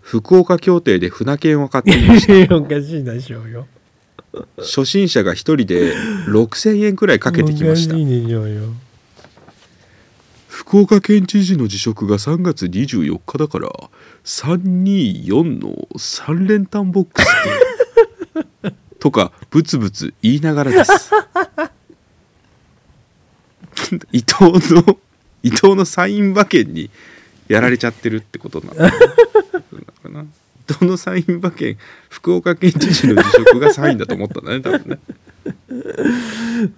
[0.00, 2.54] 福岡協定で船券を買っていました。
[2.56, 3.66] おかしいでしょうよ
[4.58, 5.94] 初心者が一人で
[6.26, 7.94] 6,000円くらいかけてきました。
[10.48, 13.68] 福岡県知事の辞職が3月24日だから
[14.24, 17.28] 324の3連単ボックス
[19.00, 21.10] とかブツブツ言いながらです。
[24.12, 24.98] 伊藤の
[25.42, 26.90] 伊藤のサイン馬券に
[27.48, 30.26] やられちゃってるってことなのかな
[30.70, 31.76] 伊藤のサイン馬券
[32.08, 34.98] 福岡県知事の辞職がサインだと思ったんだね多分ね。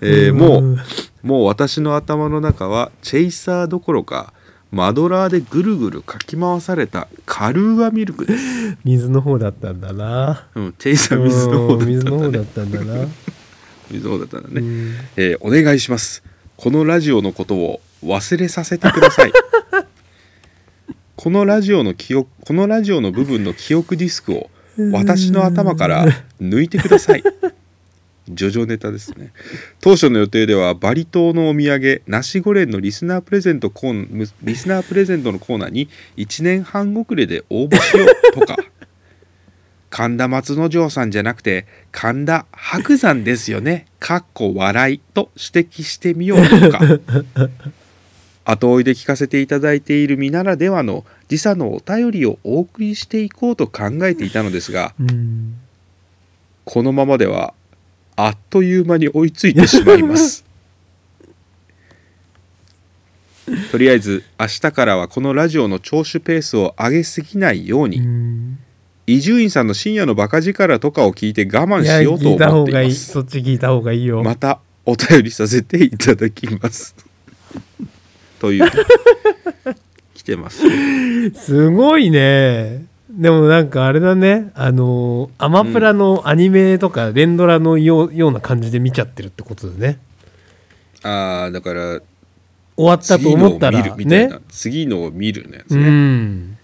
[0.00, 0.78] えーもう
[1.22, 4.32] もう私の頭の中はチェイサーどころか
[4.72, 10.46] マドラーでぐるぐるかき回されたカルーアミルクです、水の方だったんだな。
[10.54, 13.08] うん、チェイサー水の方だったんだ、ね、水の方だったんだな。
[13.90, 14.94] 水の方だったんだね、うん。
[15.16, 16.22] えーお願いします。
[16.56, 19.32] このラジオのことを忘れさせてください
[21.22, 24.50] このラジオの記憶このラジオの部分の記憶ディスクを
[24.90, 26.04] 私の頭から
[26.40, 27.22] 抜いてください。
[28.28, 29.30] ジョジョネタですね。
[29.80, 38.56] 当初の予定ではバリ島のお土産ナシゴレンのリスナープレゼントコーンリスナープレゼントのコーナーに1年半遅れで応募しようとか。
[39.90, 43.86] 神田松之丞さんじゃなくて神田伯山ですよね。
[44.00, 46.80] かっこ笑いと指摘してみようとか
[48.44, 55.56] 後追いで聞かせていただいている身ならではの時差のお便りをお送りしていこうと考えていたのですがうん。
[56.64, 57.54] このままでは
[58.16, 60.44] あっという間に追いついてしまいます。
[63.72, 68.58] とりあえず明日からはこのラジオの聴取ペースを上げすぎないよううにん
[69.06, 72.94] 伊集院さんの深夜のバカ力とかを聞いて我慢いやしようと聞いた思っていま方がいい。
[72.94, 76.94] すそっち聞いた方がいいよ、またお便りさせていただきます
[78.42, 78.68] という。
[80.14, 80.62] 来てます
[81.30, 82.84] すごいね。
[83.08, 84.50] でもなんかあれだね。
[84.54, 89.98] あのアマプラのアニメとか連ドラのようような感じで見ちゃってるってことだね。
[91.04, 92.00] ああだから
[92.76, 93.84] 終わったと思ったら
[94.48, 96.58] 次のを見るのやつうね、ん。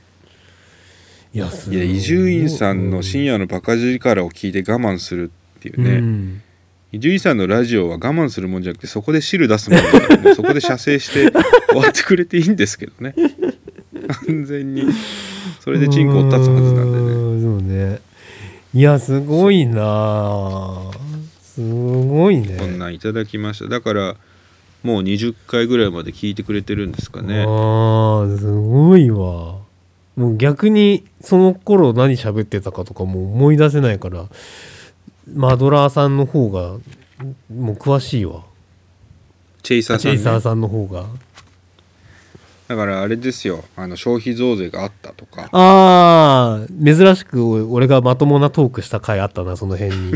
[1.32, 1.78] いやすごい。
[1.78, 6.42] や伊集院さんの深夜のバカ力を聞いて我慢するっていううねん
[6.90, 11.30] 伊集院さんのラジオは我慢するもんじゃなくてそこで汁出すもんだからもうそこで射精して
[11.68, 13.14] 終わってくれていいんですけどね。
[14.26, 14.84] 完全に。
[15.60, 17.04] それでチンコを立つはずなんでね。
[17.04, 18.00] うんそうね。
[18.72, 19.82] いやすごいな。
[19.82, 20.90] あ
[21.42, 22.56] すごいね。
[22.58, 23.66] こんなんいただきました。
[23.66, 24.16] だから
[24.82, 27.44] もう20回ぐらいまで聞いてくれてるんですかね。
[27.46, 29.58] ああすごいわ。
[30.16, 34.24] もう逆にその頃何喋ってたかとかもう思い出せないから
[35.34, 36.78] マドラーさんの方が
[37.52, 38.42] もう詳しいわ。
[39.62, 41.04] チェイサーさん、ね、チェイサーさんの方が。
[42.68, 43.64] だからあれですよ。
[43.76, 45.48] あの消費増税があったとか。
[45.52, 50.12] ああ珍しく俺がまともなトークした回あったなその辺に。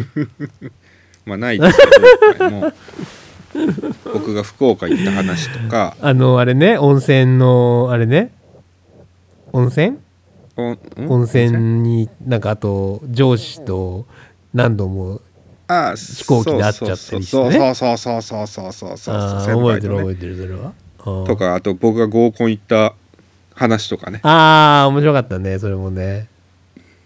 [1.25, 2.73] まあないですけど
[4.13, 5.97] 僕が福岡行った話とか。
[6.01, 8.33] あのあれね温泉のあれね。
[9.53, 9.99] 温泉？
[10.57, 14.07] 温泉になんかあと上司と
[14.55, 15.21] 何度も
[15.69, 17.27] 飛行機で会っちゃったりしてね。
[17.31, 20.73] そうそうそうそうそうそうそう覚えてる覚えてるそれは
[21.27, 22.95] とかあと僕が合コン行った
[23.55, 26.29] 話とかねああ面白かったねそれもね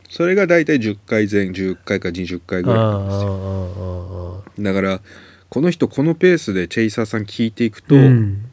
[0.08, 5.00] それが大体10回前10回か20回ぐらいなんですよだから
[5.48, 8.46] この人このペースでチェイサーさん聞いていくと、うん、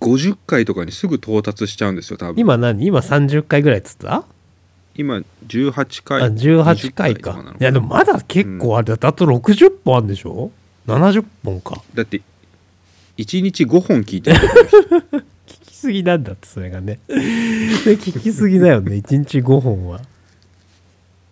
[0.00, 4.24] 50回とかにすぐ到達しちゃうんですよ多分今何今30回ぐらいっつった
[4.96, 6.22] 今18回。
[6.22, 10.50] あ18回20となのかいやでもまだ結構あれだってあと60本あるんでしょ
[10.86, 11.82] ？70本か。
[11.94, 12.20] だって
[13.18, 14.38] 1日5本聞いてる。
[15.46, 16.98] 聞きすぎなんだってそれがね。
[17.08, 20.00] 聞きすぎだよね1日5本は。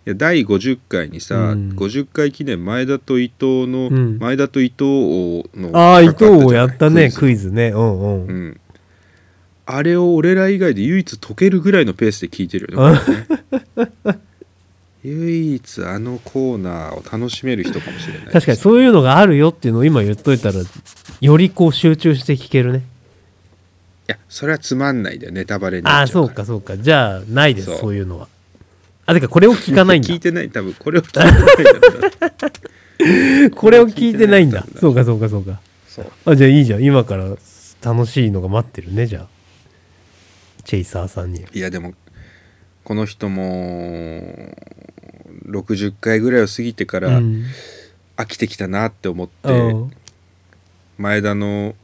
[0.05, 8.59] いや第50回にさ、うん50回記念前田と伊藤の、うん前田と伊藤王のああ伊藤ををやったねクイズねうんうん、ズうん
[9.65, 12.99] あれを俺ら以外で唯一解けるぐらいのペースで聞いてるよね
[15.03, 20.61] 唯一あのコーナーを楽しめる人かもしれない確かにそういうのがあるよっていうのを今言っといたら
[21.21, 22.79] よりこう集中して聞けるね。
[22.79, 22.81] い
[24.11, 26.77] やそれはつまんないでネタバレにああそうかそうか。
[26.77, 27.95] じゃあないですそう。
[27.95, 28.27] いうのは。
[29.05, 30.07] あてかこれを聞かないんだ。
[30.11, 30.73] 聞いてない多分。
[30.73, 31.25] これを聞いてな
[33.49, 34.61] いこれを聞いてないんだ。
[34.61, 34.79] 聞いてないんだ。
[34.79, 35.59] そうかそうかそうか。
[35.87, 36.11] そう。
[36.25, 36.83] あじゃあいいじゃん。
[36.83, 37.37] 今から
[37.81, 39.27] 楽しいのが待ってるねじゃあ
[40.63, 41.45] チェイサーさんに。
[41.53, 41.93] いやでも
[42.83, 43.41] この人も
[45.45, 47.43] 60回ぐらいを過ぎてからうん。
[48.15, 49.91] 飽きてきたなって思って、うん。
[50.97, 51.75] 前田の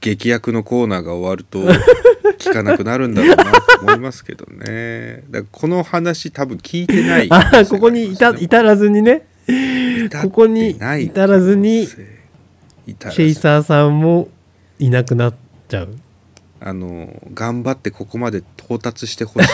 [0.00, 1.58] 劇薬のコーナーが終わると
[2.38, 5.24] 聞かなくなるんだろうなと思いますけどね。
[5.30, 7.28] だからこの話多分聞いてない。
[7.30, 9.26] あここに至至らずにね。
[10.22, 14.28] ここに至らずにチェイサーさんも
[14.78, 15.34] いなくなっ
[15.68, 15.96] ちゃう
[16.60, 19.48] あの頑張ってここまで到達してほしい。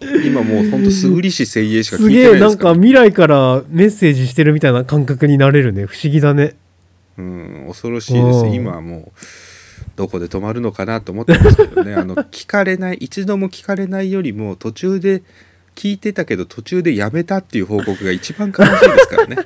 [0.26, 2.48] 今もうほんと素振り師精鋭しか聞いてないですから。
[2.48, 5.86] なんか未来からメッセージしてるみたいな感覚になれるね。
[5.86, 6.54] 不思議だね。
[7.16, 8.24] うん、恐ろしいです。
[8.40, 8.52] うん。
[8.52, 9.20] 今はもう
[9.96, 11.94] どこで止まるのかなと思ってますけどね。
[11.96, 15.22] あの聞かれない一度も聞かれないよりも途中で
[15.74, 19.36] 聞いてたけど途中でやめたっていう報告が一番悲しいですからね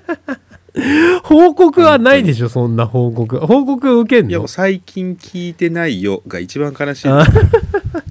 [1.24, 3.38] 報告はないでしょそんな報告。
[3.40, 4.30] 報告受けんの？
[4.30, 7.08] いやもう最近聞いてないよが一番悲しい。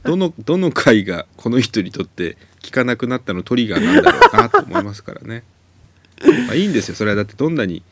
[0.03, 5.43] どのどの回がこの人にとって聞かなくなったのトリガーなんだろうなと思いますからね、
[6.47, 7.83] まあ、いいんですよそれはだってどんなに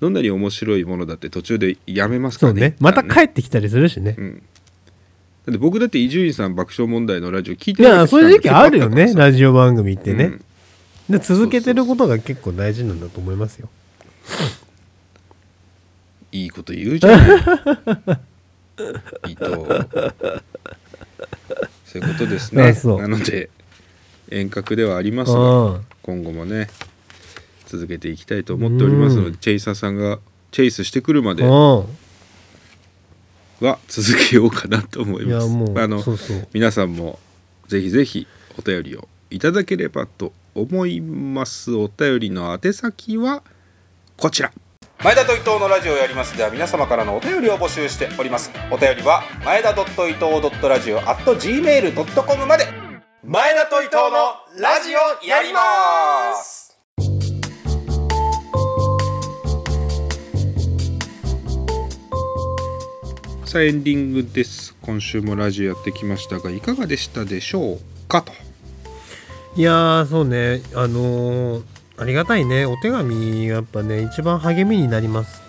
[0.00, 2.70] どんなに面白いものだって途中でやめますかそうらね。
[2.70, 4.16] ねまた帰ってきたりするしね。
[4.18, 4.42] うん。
[5.46, 11.18] だって僕だって伊集院さん爆笑問題のラジオ聞いていやそういう時期あるよねラジオ番組ってね、うん。
[11.18, 13.68] で続けてることが結構大事なんだと思いますよ
[16.32, 19.50] いいこと言うじゃない伊藤
[21.84, 22.72] そういうことですね。
[22.98, 23.50] なので
[24.30, 25.40] 遠隔ではありますうが
[25.78, 25.86] ん。
[26.02, 26.68] 今後もね
[27.66, 30.18] 続けていきたいと思っておりますのうでチェイサーさんが
[30.50, 31.48] チェイスしてくるまでう
[33.60, 35.46] は続けようかなと思います。
[35.46, 36.02] あの
[36.52, 37.18] 皆さんも
[37.68, 38.26] ぜひぜひ
[38.58, 41.72] お便りをいただければと思います。
[41.74, 43.42] お便りの宛先は
[44.20, 44.52] こちら。
[45.02, 46.36] 前田と伊藤のラジオをやります。
[46.36, 48.50] では皆様からのお便りを募集しております。
[48.70, 49.74] お便りは前田伊
[50.12, 52.66] 藤ラジオ at gmail.com まで。
[53.24, 56.76] 前田と伊藤のラジオやります。
[63.46, 64.76] さあエンディングです。
[64.82, 68.34] 今週もラジオやってきましたがいかがでしたでしょうかと。
[69.56, 70.60] いやーそうね。
[70.74, 72.64] あのーありがたいね。
[72.66, 75.42] お手紙やっぱね一番励みになります。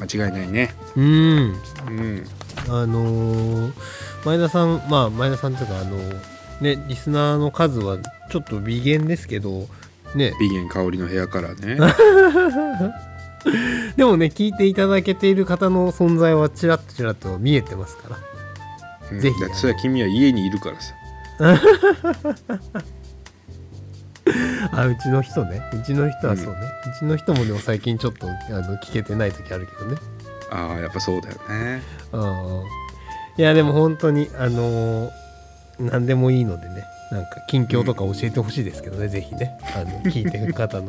[0.00, 0.72] 間違いないね。
[0.96, 1.04] うん。
[1.04, 1.08] う
[1.90, 2.24] ん。
[2.68, 3.72] あのー
[4.24, 6.16] 前田さんまあ前田さんというかあのー
[6.60, 7.98] ねリスナーの数は
[8.30, 9.66] ちょっと微減ですけど
[10.14, 10.32] ね。
[10.38, 11.76] 美源香りの部屋からね。
[13.96, 18.16] でもね聞いていただけている方の存在はちらっとちらっと見えてますから。
[19.10, 19.20] うん。
[19.20, 19.40] ぜひ。
[19.40, 20.94] だってそれは君は家にいるからさ
[24.72, 25.60] あうちの人ね。
[25.72, 26.60] うちの人はそうね、
[26.96, 29.96] うちの人もでも最近ちょっとあの聞けてない時あるけどね。
[30.50, 31.82] ああやっぱそうだよね。
[32.12, 32.62] うん
[33.36, 35.10] いやでも本当にあのー
[35.80, 36.84] 何でもいいのでね。
[37.10, 39.58] なんか近況とか教えてほしいですけどね、ぜひね。
[39.74, 40.88] あの聞いてる方の。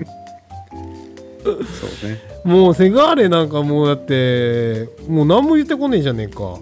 [1.44, 2.20] そうね。
[2.44, 6.60] もうセガーレなんかもうだってもう何も言ってこねえじゃねえか。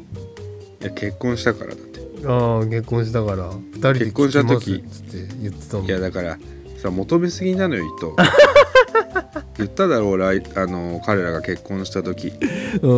[0.81, 1.99] いや結婚したからだって。
[2.25, 3.51] ああ結婚したから。
[3.51, 4.75] 2人で結婚した時。
[4.75, 5.85] っつって言ってたもん。
[5.85, 6.37] いやだから
[6.83, 8.13] さ求めすぎなのよ伊藤
[9.57, 10.25] 言っただろう俺
[10.55, 12.33] あの彼らが結婚した時。
[12.81, 12.89] うん。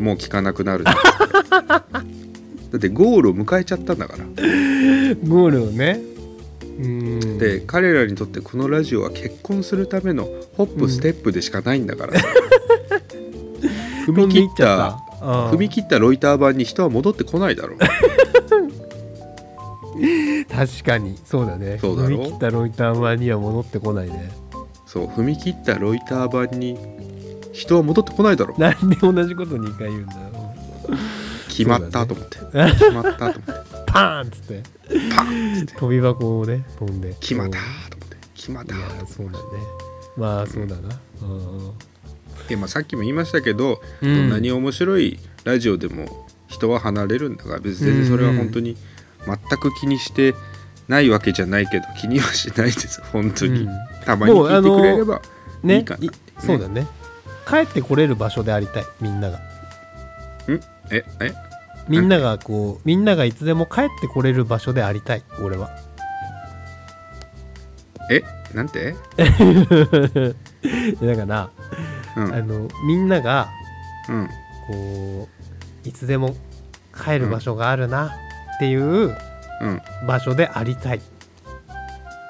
[0.00, 0.82] もう聞かなくなる。
[0.82, 0.90] って
[1.60, 4.24] だってゴールを迎えちゃったんだから。
[4.24, 6.00] ゴールをね。
[6.78, 7.38] うん。
[7.38, 12.18] で彼らにとってこのラジオは結婚するためのホップステップでしかないんだから。
[12.18, 12.26] さ、
[14.06, 17.78] 踏み切った踏み切ったロイター版に人は戻ってこないだろう
[20.54, 21.18] 確かに。
[21.24, 21.78] そうだね。
[21.80, 22.16] そうだろ？
[22.16, 24.30] 踏み切ったロイターマンには戻ってこないね。
[24.86, 26.78] そう踏み切ったロイター版に
[27.52, 28.54] 人は戻ってこないだろ。
[28.56, 30.20] うなんで同じこと2回言うんだよ。
[31.48, 33.42] 決まったと思って、決まったと思って。
[33.86, 34.62] パーンっつって。
[35.16, 35.74] パンって。
[35.74, 37.14] 飛び箱をね飛んで。
[37.20, 38.16] 決まったうんと思って。
[38.34, 39.38] 決まったいやそうだね。
[40.16, 41.00] まあそうだな。
[41.22, 41.72] うん
[42.48, 44.14] で、まあ、さっきも言いましたけど、うん。
[44.14, 48.76] どんなに面白いラジオでも人は離れるんだから別に全然それは本当に
[49.26, 50.34] 全く気にして
[50.88, 53.00] ないわけじゃないけど気にはしないです。
[53.12, 53.68] 本当に、うん。
[54.04, 55.20] たまに聞いてくれれば
[55.62, 56.86] ねいいかな、いそうだね。
[57.48, 59.38] 帰ってこれる場所でありたいみんなが。
[59.38, 59.40] ん？
[60.90, 61.34] ええ？
[61.88, 65.70] みんながこうみんながいつでも帰ってこれる場所でありたい俺は。
[68.10, 68.22] え？
[68.54, 68.94] なんて？
[69.16, 69.24] だ
[71.16, 71.50] から
[72.16, 72.34] うん。
[72.34, 73.48] あのみんなが
[74.08, 74.28] うん。
[74.66, 75.28] こ
[75.84, 76.34] ういつでも
[76.94, 78.14] 帰る場所があるな
[78.56, 79.16] っていう
[79.60, 79.80] うん。
[80.06, 81.00] 場所でありたい、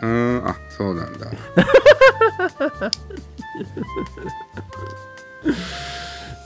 [0.03, 0.47] うーん。
[0.47, 1.31] あそうなんだ。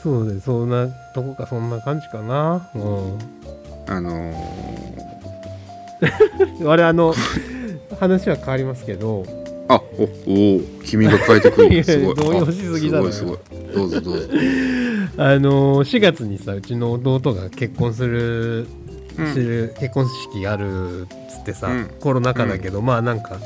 [0.02, 2.70] そうねそんなとこかそんな感じかな。
[2.74, 3.18] うん。
[3.86, 7.14] あのー、 あれあの
[7.98, 9.24] 話は変わりますけど。
[9.70, 10.04] あお
[10.54, 11.84] お君が変えてくる。
[11.84, 12.14] すごい。
[12.14, 13.38] 動揺しすぎだすごいすごい。
[13.74, 14.28] どうぞどうぞ。
[15.18, 18.87] あの4月にさうちの弟が結婚する、うん
[19.26, 21.90] する結婚式あるっつってさ、うん。
[22.00, 23.22] コロナ禍だけど、まあなん。
[23.22, 23.38] か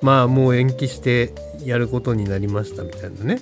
[0.00, 3.40] まあもう延期してやることになりましたみたいなね。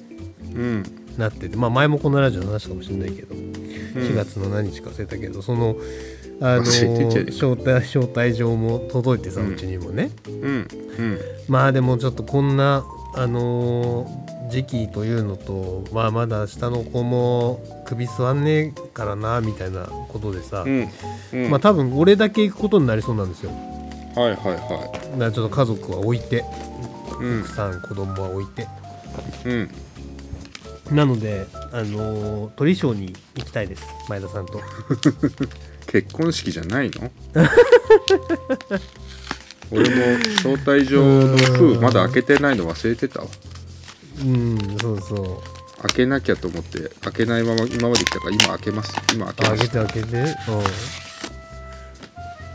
[0.55, 0.83] うん。
[1.19, 5.77] なっててまあ前もこのラジオの話かもしれないけど、4月の何日か忘れたけどその
[6.41, 9.53] あの招待招待状も届いてさ、うん。
[9.53, 10.11] うちにもね。
[10.29, 10.35] うん。
[10.35, 11.19] うん。
[11.49, 12.85] まあでもちょっとこんな
[13.17, 20.89] あのー時期というのとまあまだ下の子も首座んねえからなみたいなことでさ、うん
[21.33, 21.51] うん。
[21.51, 23.51] まあ多分俺だけ行くことになりそうなんですよ。
[23.51, 26.41] はいはいはだからちょっと家族は置いてい
[27.21, 27.41] うん。
[27.41, 28.69] 奥さん子供は置いて。
[29.47, 29.71] うん。
[30.97, 34.61] なのであのー鳥ショーに行きたいです前田さんと。
[35.91, 37.11] 結婚式じゃないの？
[39.71, 43.27] 俺も招待状の封まだ開けてないの忘れてたわ。
[44.21, 45.83] うんそうそう。
[45.83, 48.95] 開けなきゃと思って開けないまま今まで来たから今開けます。
[49.15, 49.81] 今開けあげましてた。
[49.83, 50.09] あげて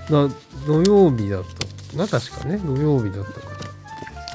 [0.10, 0.28] うん。
[0.28, 0.36] な
[0.66, 1.44] 土曜日だっ
[1.92, 2.08] たな？
[2.08, 3.52] 確かね土曜日だったか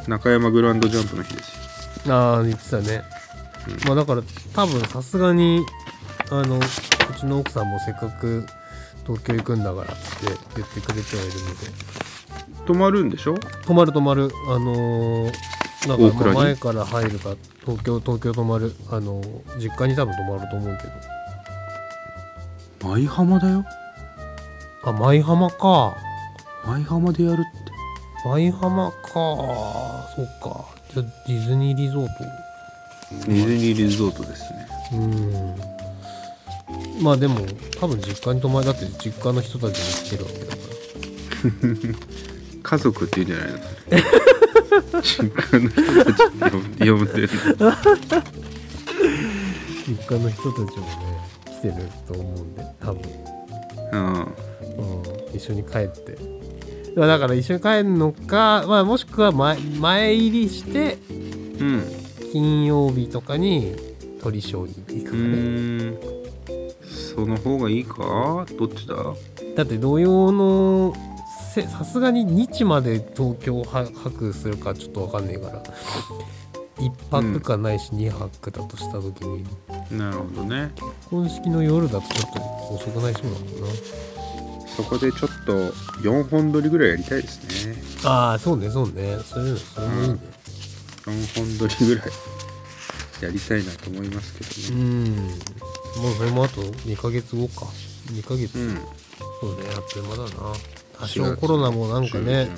[0.06, 2.08] 中山グランドジャンプの日です。
[2.08, 3.02] よああ言ってたね、
[3.86, 4.22] まあだから
[4.54, 5.66] 多分さすがに
[6.30, 6.60] あのう
[7.18, 8.46] ちの奥さんもせっかく
[9.04, 9.96] 東京行くんだからって
[10.54, 11.66] 言ってくれてはいるので
[12.66, 13.34] 泊まるんでしょ？
[13.66, 14.30] 泊まる泊まる。
[14.48, 15.32] あのー
[15.88, 18.74] なんかまあ前から入るか東京東京泊まる。
[18.90, 20.82] あのー実家に多分泊まると思うけ
[22.84, 22.88] ど。
[22.90, 23.64] 舞浜だよ。
[24.84, 25.96] あ舞浜か。
[26.64, 27.72] 舞浜でやるって。
[28.28, 28.96] 舞浜か。
[29.12, 30.64] そっか。
[30.92, 32.10] じゃあディズニーリゾート。
[33.26, 34.66] ディズニーリゾートですね。
[34.92, 35.54] うん。
[37.02, 37.40] まあでも
[37.80, 40.56] 多分実家に泊まりだって実家の人たちも来てるわけだから
[42.66, 43.60] 家族って言うんじゃないの？
[45.00, 47.28] 実家の人たちって呼んで呼んでる
[49.86, 50.90] 実家の人たちもね
[51.44, 51.74] 来てる
[52.08, 53.02] と思うんで多分、
[53.92, 54.32] の
[54.78, 56.18] うん、一緒に帰って
[56.96, 60.98] だから一緒に帰るのか、まあ、もしくは前前入りして
[61.60, 61.84] うん
[62.32, 63.76] 金曜日とかに
[64.20, 65.98] 鳥ショーに行くうかね、ーん
[67.14, 68.96] その方がいいかどっちだ
[69.54, 70.92] だって土曜の
[71.62, 75.62] さすがに日まで東京は泊するかちょっとわかんねえから
[76.76, 79.44] 1泊かないし2泊だとした時に、
[79.90, 80.70] なるほどね。
[80.74, 82.32] 結婚式の夜だとちょっ
[82.68, 83.76] と遅くなりそうだもんな。
[84.76, 85.70] そこでちょっと
[86.02, 87.76] 4本撮りぐらいやりたいですね。
[88.04, 89.16] ああそうねそうね。
[89.24, 90.18] そういうのそれもいいね。
[91.06, 92.04] 4本撮りぐらい
[93.22, 94.34] やりたいなと思います
[94.68, 94.90] けうどね。
[95.08, 95.16] ん。
[95.16, 97.66] もうそれもあと2ヶ月後か。
[98.08, 98.74] 2ヶ月、うん。
[99.40, 100.28] そうねあっという間だな
[100.98, 102.48] 多少コロナもなんかね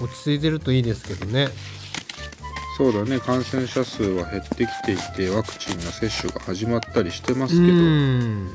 [0.00, 1.48] 落ち着いてるといいですけどね。
[2.76, 3.18] そうだね。
[3.20, 7.72] 感染者数は減ってきていてワクチンの接種が始まったりしてまうすけど。
[7.72, 8.50] ん。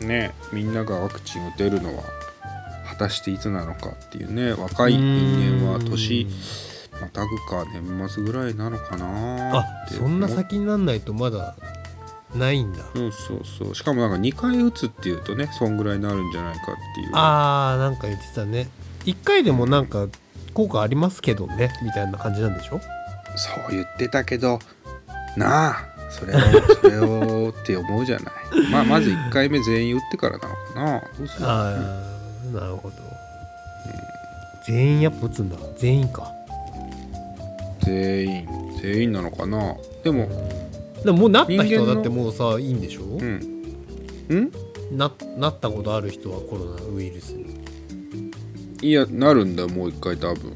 [0.00, 2.04] ねみんながワクチンを出るのは
[2.88, 6.26] 果たしていつなのかっていうね若い人間は年
[7.00, 11.56] またぐか年末ぐらいなのかなあそんな先になんないとまだ
[12.34, 12.80] ないんだ。
[12.94, 13.74] そうそうそう。
[13.74, 17.10] しかもなんか2回打つっていうとねそんぐらいになるんじゃないかっていう。
[17.14, 18.68] あーなんか言ってたね。
[19.04, 20.08] 1回でもなんか
[20.54, 22.80] 効果ありますけどねみたいな感じなんでしょ？
[23.36, 24.58] そう言ってたけど
[25.36, 26.40] なあそれを
[26.80, 28.34] それをって思うじゃない。
[28.72, 31.00] まあまず1回目全員打ってからなのかな。
[31.16, 31.46] どうする？
[31.46, 31.76] あ
[32.50, 32.94] あなるほど、
[34.66, 35.56] 全員やっぱ打つんだ。
[35.76, 36.32] 全員か。
[37.84, 38.48] 全員
[38.82, 39.74] 全員なのかな。
[40.02, 40.28] でも
[41.04, 43.24] でももうなった人だってもうさいいんでしょ、うん。
[44.34, 44.52] ん？
[44.92, 47.58] ななったことある人はコロナウイルスに。
[48.80, 50.52] いやなるんだよもう一回多分。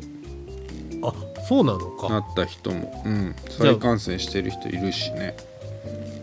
[1.04, 1.12] あ
[1.48, 2.08] そうなのか。
[2.08, 3.02] なった人も。
[3.04, 3.34] うん。
[3.48, 5.36] 再感染してる人いるしね。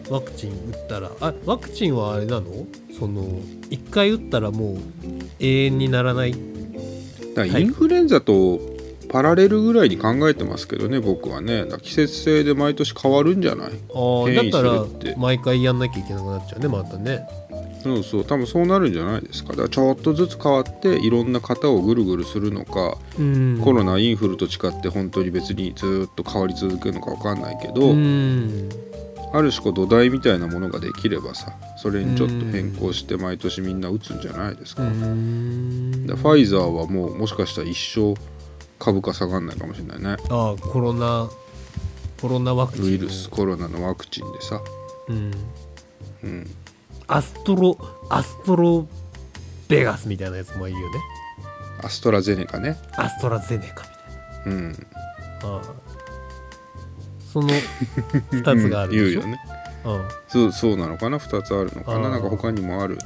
[0.09, 1.11] ワクチン打ったら。
[1.21, 2.67] あワクチンはあれなの？
[2.97, 3.23] その
[3.69, 4.77] 1回打ったらもう
[5.39, 6.35] 永遠にならない？
[7.35, 8.59] だインフルエンザと
[9.09, 11.65] パラレルぐらいに考えてますけどね僕はね。
[11.81, 13.71] 季節性で毎年変わるんじゃない？
[13.71, 14.85] あーだったら
[15.17, 17.27] 毎回やんなきゃいけなくなっちゃうねまたね。
[17.81, 18.25] そうそう。
[18.25, 19.51] 多分そうなるんじゃないですか。
[19.51, 23.61] だからちょっとずつ変わっていろんな型をぐるぐるするのか、うん。
[23.63, 28.69] コロナインフルと違って本当に別にずっと変わり続けるのか分かんないけど、うん。
[29.31, 36.03] ある種こう土台みたいなものができればさそれにちょっと変更して毎年みんな打つんじゃないですか,、うん。
[36.07, 38.15] ファイザーはもうもしかしたら一生
[38.79, 40.17] 株価下がんないかもしれないね。
[40.29, 41.29] あーコロナ
[42.19, 44.61] コロナワクチンウイルスコロナのワクチンでさ、
[45.07, 45.31] うん。
[46.23, 46.49] うん、
[47.07, 47.77] アストロ
[48.09, 48.87] アストロ
[49.67, 50.99] ベガスみたいなやつもいるよね。
[51.81, 52.77] アストラゼネカね。
[52.97, 53.89] アストラゼネカみ
[54.43, 54.71] たいうん。
[54.71, 54.77] な
[55.43, 55.61] ああ。
[57.31, 57.49] その
[58.31, 59.21] 2つがあるでしょ。
[59.21, 59.39] 言うよね。
[59.85, 60.07] うん。
[60.27, 62.97] そうそうなのかな？2つあるのかあーななんか他にもある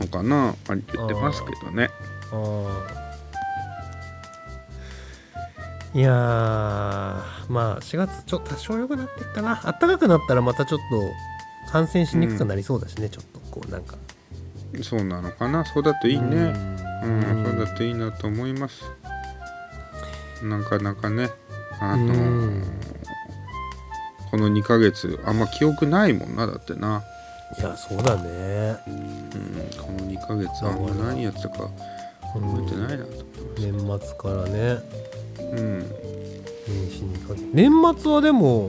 [0.00, 0.48] のかな？
[0.48, 1.90] あ言ってますけどね。
[2.32, 3.05] あー
[5.96, 9.54] いやーまあ4月ちょっと多少良くなってっかな。
[9.64, 13.96] 暖かくなったらまたちょっと感染しにくくなりそうだしね、ちょっとこうなんか。
[14.82, 15.64] そうなのかな。
[15.64, 16.26] そうだといいね。
[17.02, 18.84] ううんん、そうだといいなと思います。
[20.42, 21.30] なかなかね
[21.80, 22.62] あうのん。
[24.30, 27.02] この2ヶ月あんま記憶ないもんなだってな。
[27.58, 28.76] いやそうだね。
[28.86, 31.70] うん、この2ヶ月あんま何やってたか
[32.34, 34.02] 覚えてないなと思います。
[34.02, 35.05] 年末からね
[35.52, 35.78] うん。
[36.68, 38.68] 年始にかけ年末はでも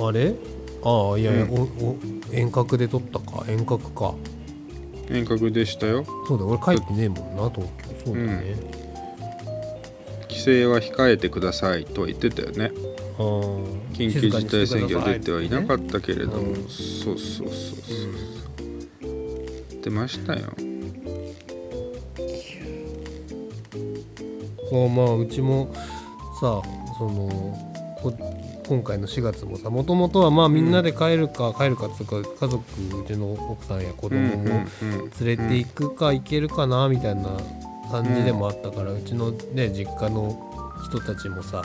[0.00, 0.34] あれ？
[0.82, 1.50] ああいやいや、うん。
[1.52, 1.98] おお
[2.32, 3.44] 遠隔で撮ったか？
[3.48, 4.14] 遠隔か。
[5.10, 6.04] 遠隔でしたよ。
[6.28, 8.06] そうだ俺帰ってねえもんな東京。
[8.06, 8.54] そうだね、
[10.22, 12.72] 規制は控えてくださいとは言ってたよね。
[13.18, 13.24] ああ。
[13.92, 17.50] 緊急事態宣言は出てはいなかたったけれども、うんそうそうそうそう
[19.02, 20.52] 言ってましたよ
[24.72, 25.72] まあまあうちも
[26.40, 26.62] さ
[26.98, 27.28] その
[28.02, 28.12] こ
[28.66, 34.66] 今回の4月もさもともとはまあみんなで帰るか、帰るかっつうか家族うちの奥さんや子供も連
[35.24, 37.30] れて行くか行けるかなみたいな
[37.90, 41.64] 感じでもあったから、うちのね実家の人たちもさ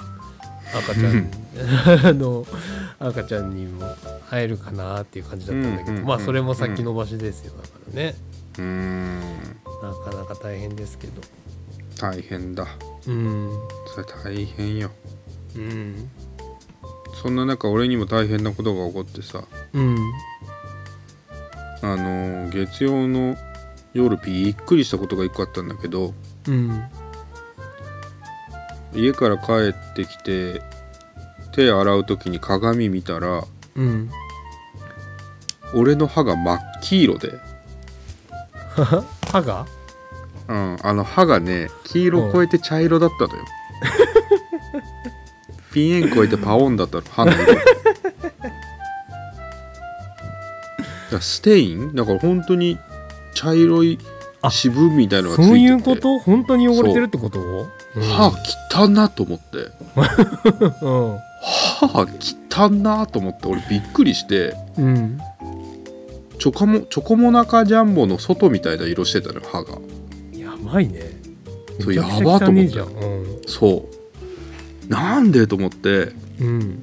[0.74, 1.30] 赤ちゃん
[2.10, 2.46] あの
[2.98, 3.86] 赤ちゃんにも
[4.30, 8.16] 会えるかなっていう感じだったんだけど、うんうんまあそれも先延ばしですよだからね。
[8.58, 9.20] うーん。
[9.84, 11.22] なかなか大変ですけど
[12.00, 12.68] 大変だ。
[13.08, 13.52] うん。
[13.94, 14.92] それ大変よ。
[15.56, 16.10] うん。
[17.22, 19.44] そんな中俺にも大変なことが起こってさ。
[19.74, 19.98] うん。
[21.82, 23.36] あのー月曜の
[23.94, 26.14] 夜びっくりしたことが一個あったんだけど
[26.48, 26.84] うん。
[28.94, 30.62] 家から帰ってきて
[31.54, 33.44] 手洗う時に鏡見たら
[33.76, 34.10] うん。
[35.74, 37.34] 俺の歯が真っ黄色で、
[39.32, 39.66] 歯が？
[40.48, 43.44] うん、あの歯がね黄色超えて茶色だったのよ。
[45.74, 47.40] ピンエン超えてパオンだったの歯の色。
[51.22, 51.96] ステイン？
[51.96, 52.78] だから本当に
[53.34, 54.00] 茶色い
[54.42, 55.50] あ渋みたいのがついてて。
[55.50, 56.20] そういうこと？
[56.20, 57.40] 本当に汚れてるってこと？
[57.40, 57.62] う
[58.00, 58.02] ん。
[58.02, 58.32] 歯
[58.74, 59.58] 汚なと思って。
[60.82, 61.20] うん。
[61.42, 62.08] 歯
[62.52, 64.56] 汚なと思って俺びっくりして。
[64.78, 65.20] うん。
[66.38, 69.72] チョコモチョコモナカジャンボの外みたいな色してたのよ歯が。
[69.72, 69.78] や
[70.76, 71.02] ばいね。
[71.80, 72.52] そうやばと思って。
[72.52, 72.88] 汚いじゃん。
[72.88, 73.42] うん。
[73.48, 73.90] そ
[74.88, 74.90] う。
[74.90, 76.12] なんでと思って。
[76.40, 76.82] うん。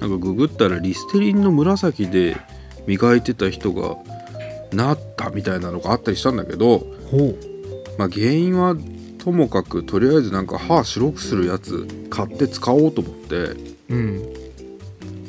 [0.00, 2.36] なんかググったらリステリンの紫で
[2.86, 3.96] 磨いてた人が
[4.72, 6.78] なったみたいなのがあったりしたんだけど、
[7.10, 7.34] ほ
[7.98, 8.76] まあ、原因は
[9.18, 13.58] ともかくとりあえずなんか歯白くするやつ買って使おうと思ってう
[13.90, 14.34] うん。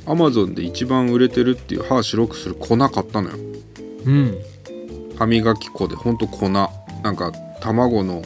[0.06, 3.36] アマゾンで一番売れてるっていう歯白くする粉買ったのよ。
[4.06, 4.38] うん。
[5.18, 6.50] 歯磨き粉でほんと粉
[7.04, 8.24] なんか卵の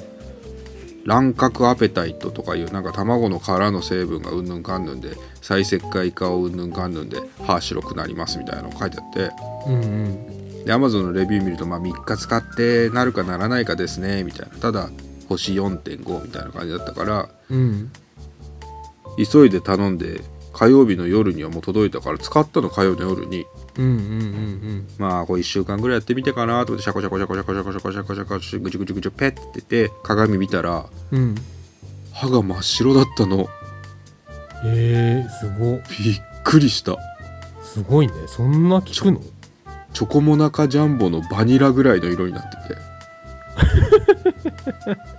[1.05, 9.31] 卵殻アペタイトとかいうなんか卵の殻の成分がうんぬんかんぬんで再石灰化をうんぬんかんぬんで歯白くなりますみたいなの書いてあって。
[9.67, 10.65] うんうん。
[10.65, 14.57] で Amazon のレビュー見るとまあ3日使ってなるかならないかですねみたいな。
[14.57, 14.89] ただ
[15.29, 17.91] 星4.5みたいな感じだったからうん。
[19.31, 20.21] 急いで頼んで
[20.55, 23.45] 火曜日の夜にはもう届いたから使ったの火曜の夜に。
[23.77, 31.35] うんうんうんまあこう1週間ぐらいやってみてかなと思ってシャコシャコシャコシャコシャコシャコシャコシャコシャコぐちゅぐちゅぐちゅペッてて鏡見たらうんうん
[32.13, 33.47] 歯が真っ白だったのへ
[34.65, 36.97] えすごびっくりした
[37.61, 39.19] すごいねそんな効くの
[39.91, 42.79] チョコモナカジャンボのバニラぐらいの色になってて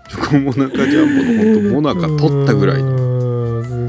[0.09, 3.16] チョコモナカジャンボのほんとモナカ取ったぐらいの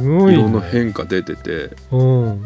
[0.08, 0.40] ごいね。
[0.40, 2.46] 色の変化出ててうん。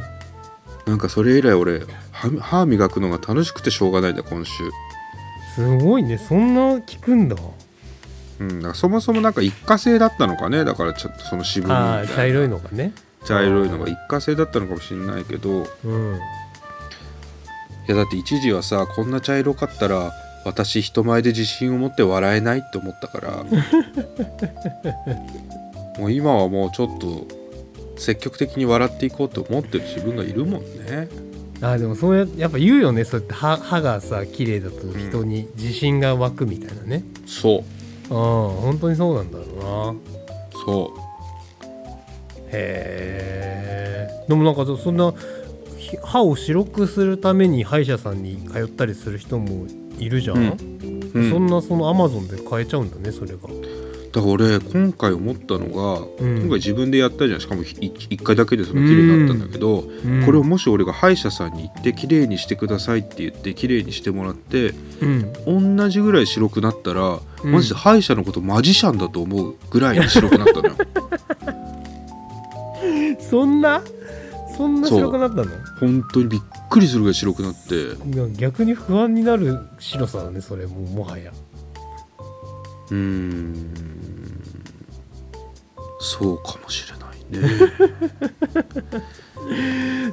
[0.86, 1.82] なんかそれ以来俺
[2.12, 4.52] 歯歯磨くのが楽しくてしょうがないんだ今週。
[5.56, 6.18] すごいね。
[6.18, 7.36] そんな効くんだ。
[8.40, 10.64] うんだからそもそもなんか一過性だったのかね？
[10.66, 12.14] だからちょっとその渋みみあたいな。
[12.14, 12.94] あ茶色いのがね。
[13.26, 15.68] 茶色いのが一過性だったのかもしれないけど。
[15.86, 16.16] うん。
[16.16, 16.20] い
[17.88, 20.12] やだって一時はさこんな茶色かったら
[20.46, 23.44] 私人前で自信を持って笑えないって思ったから。
[26.00, 27.28] もう今はもうちょっと
[28.02, 31.08] 積極的に笑っていこうと思ってる自分がいるもんね。
[31.62, 33.04] あでもそうややっぱ言うよね。
[33.04, 37.04] そうやって歯歯がさ綺麗だと人に自信が湧くみたいなね。
[37.28, 37.64] そ
[38.10, 38.14] う。
[38.14, 40.64] うん本当にそうなんだろうな。
[40.66, 40.94] そ
[42.48, 44.26] へえ。
[44.28, 45.14] でもなんかそんな
[45.78, 49.68] ひ歯を白くするために歯医者さんに通ったりする人も
[50.00, 50.46] いるじゃん、うん。
[50.48, 53.48] う、うん、そんなそのアマゾンで買えちゃうんだねそれが
[54.12, 56.40] だから俺今回思ったのが、うん。
[56.42, 57.40] 今回自分でやったじゃん。
[57.40, 60.26] しかも1回だけでその綺麗になったんだけど、うん。
[60.26, 65.78] これをもし俺が歯医者さんに行って綺麗にしてくださいって言って綺麗にしてもらってうん。
[65.78, 67.52] 同じぐらい白くなったら、うん。
[67.54, 70.76] マジで歯医者のことマジシャンだと思うぐらいに白くなったのよ。
[73.30, 73.82] そんな？
[74.58, 75.46] そんな白くなったの？
[75.80, 77.96] 本当にびっくりするぐらい白くなって。
[78.38, 81.32] 逆に不安になる白さだねそれもうもはや。
[82.90, 84.01] うーん
[86.02, 87.48] そうかもしれないね。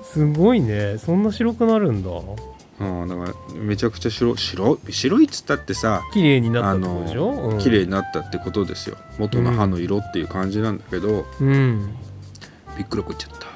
[0.04, 0.98] すごいね。
[0.98, 2.10] そんな白くなるんだ。
[2.80, 7.58] ああだからめちゃくちゃ白白白いっつったってさ綺麗になったってことでしょ、うん。
[7.58, 8.96] 綺麗になったってことですよ。
[9.18, 11.96] 元の歯の色っていう感じなんだけど、うん。
[12.76, 13.46] びっくりこっちゃった。
[13.46, 13.48] へ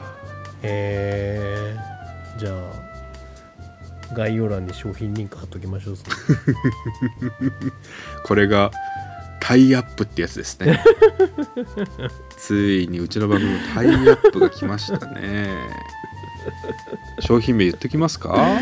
[0.63, 1.77] え
[2.39, 5.97] じゃあ概要欄に商品リンク貼っときましょう。
[8.25, 8.71] これが
[9.45, 10.81] タイアップってやつですね。
[12.39, 15.49] ついにうちの番組もタイアップが来ましたね。
[17.21, 18.35] 商品名言ってきますか？
[18.37, 18.61] あ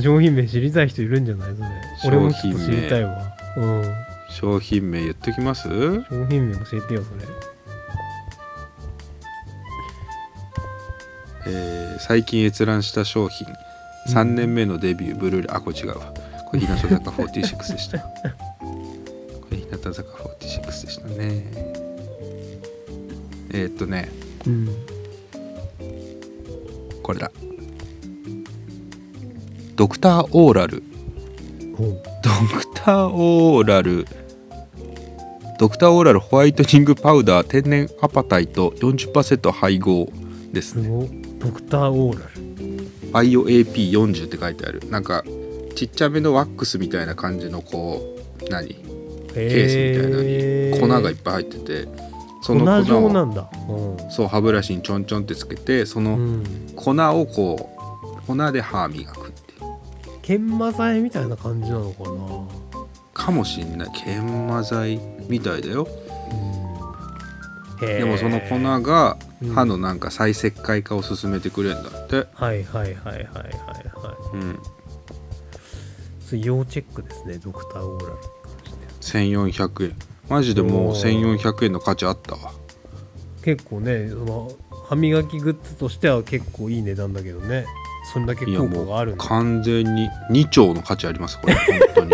[0.00, 1.48] 商品名知りたい人いるんじゃない
[2.02, 3.16] それ俺もちょっ知りたいわ、
[3.56, 3.94] うん、
[4.30, 5.68] 商品名言ってきます？
[5.68, 7.26] 商品名教えてよそれ。
[11.46, 13.46] えー、最近閲覧した商品。
[14.08, 15.50] 3年目のデビュー、ブルーレイ。
[15.50, 16.12] あこれ違うわ。
[16.50, 17.98] これ日向坂46でした。
[19.70, 21.44] 日向坂46でしたね。
[23.52, 24.08] えーっとね。
[24.46, 24.68] うん。
[27.02, 27.30] これだ。
[29.76, 30.82] ドクターオーラル。
[31.76, 31.86] ド
[32.56, 34.06] クターオーラル。
[35.58, 40.10] ドクターオーラルホワイトニングパウダー天然アパタイト40%配合
[40.52, 40.88] ですね。
[41.38, 42.40] ドクターオーラル。
[43.12, 44.80] IOAP40 って書いてある。
[44.90, 45.24] なんか
[45.74, 48.16] ちっちゃめのワックスみたいな感じのこ
[48.46, 48.99] う何？
[49.34, 51.88] ケースみたいなのに粉がいっぱい入ってて
[52.42, 53.50] その粉粉を状なんだ。
[54.10, 56.44] そう歯ブラシにちょんちょんってつけてそのうん。
[56.74, 57.70] 粉をこ
[58.24, 59.60] う粉で歯磨くっていう。
[60.22, 62.86] 研磨剤みたいな感じなのかな。
[63.12, 63.90] かもしんない。
[63.92, 65.86] 研磨剤みたいだよ。
[67.80, 69.54] でもその粉がうん。
[69.54, 72.26] 歯のなんか再石灰化を進めてくれるんだって。
[72.34, 73.40] はいはいはいはいはいは
[74.32, 74.58] いうん。
[76.32, 78.14] 要チェックですねドクターオーラ
[79.00, 79.96] 1400円。
[80.28, 81.36] マジでもうおー。
[81.36, 82.52] 1400円の価値あったわ。
[83.42, 84.52] 結構ねその
[84.86, 87.64] 歯磨きグッズとしては結構いい値段だけどね。
[88.12, 89.24] そんだけ効果があるんだ。
[89.24, 91.54] 完全に2兆の価値ありますこれ。
[91.54, 92.10] 本当に。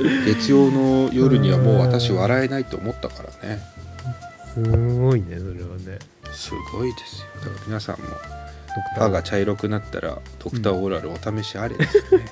[0.26, 3.60] 月曜の夜にはもう私笑えないと思ったからね。
[4.54, 5.98] すごいねそれはね。
[6.32, 7.26] すごいですよ。
[7.40, 8.06] だから皆さんも
[8.96, 12.24] 歯が茶色くなったらドクターオーラルお試しあれですね、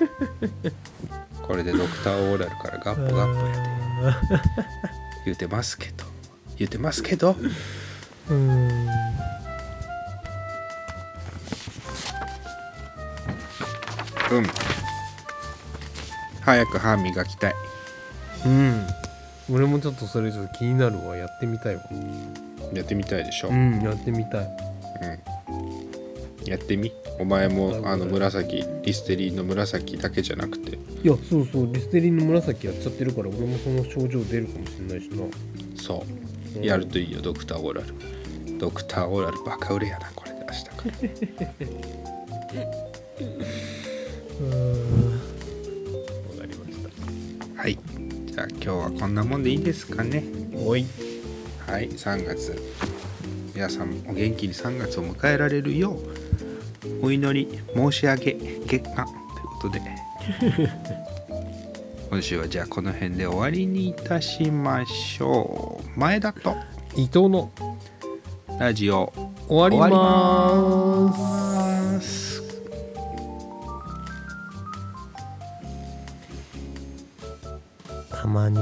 [1.43, 6.05] これでドクターオーラルからガッポガッポやで言うてますけど。
[6.57, 7.31] 言うてますけど。
[8.29, 8.87] うーん。
[14.31, 14.45] うん
[16.41, 17.55] 早く歯磨きたい。
[18.45, 18.87] うん。
[19.51, 21.15] 俺もちょっとそれちょっと気になるわ。
[21.15, 21.81] やってみたいわ。
[22.73, 24.47] やってみたいでしょ、うんやってみたい
[26.45, 26.91] やってみ？
[27.19, 30.77] お前もあの紫リステリンの紫だけじゃなくて。
[30.77, 31.73] いやそうそう。
[31.73, 35.23] リステリンの紫やっちゃってるから俺もその症状出るかもしれないしな。
[35.75, 36.05] そ
[36.55, 36.59] う。
[36.59, 36.63] うん。
[36.63, 37.21] やるといいよ。
[37.21, 37.87] ドクターオーラル。
[38.57, 40.91] ドクターオーラルバカ売れやなこれで明日から。
[44.41, 44.55] うん。
[44.55, 46.75] わかりまし
[47.55, 47.77] たはい。
[48.25, 50.23] じゃあ今日はこんなもんでいいですかね。
[50.55, 50.85] おい。
[51.67, 51.89] はい。
[51.89, 52.55] 3月。
[53.55, 55.97] 皆さんお元気に3月を迎えられるよう
[57.01, 58.33] お祈り申し上げ
[58.65, 59.81] 月間ということで。
[62.09, 65.99] 今週はじゃあこの辺で終わりにいたしましょう。
[65.99, 66.55] 前田と。
[66.95, 67.51] 伊藤の。
[68.59, 69.13] ラジオ
[69.47, 71.19] 終わりまーす
[72.01, 72.43] ます。
[78.11, 78.59] たまに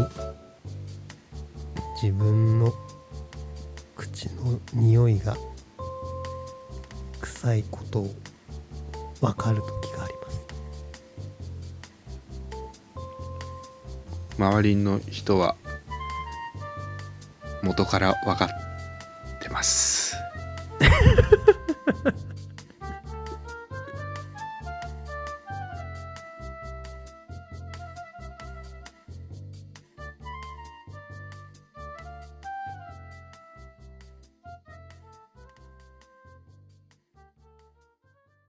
[1.99, 2.71] 自分の
[3.95, 5.35] 口の匂いが
[7.47, 8.13] 臭いことを
[9.21, 10.41] 分かる時があります。
[14.37, 15.55] 周りの人は
[17.63, 20.15] 元から分かってます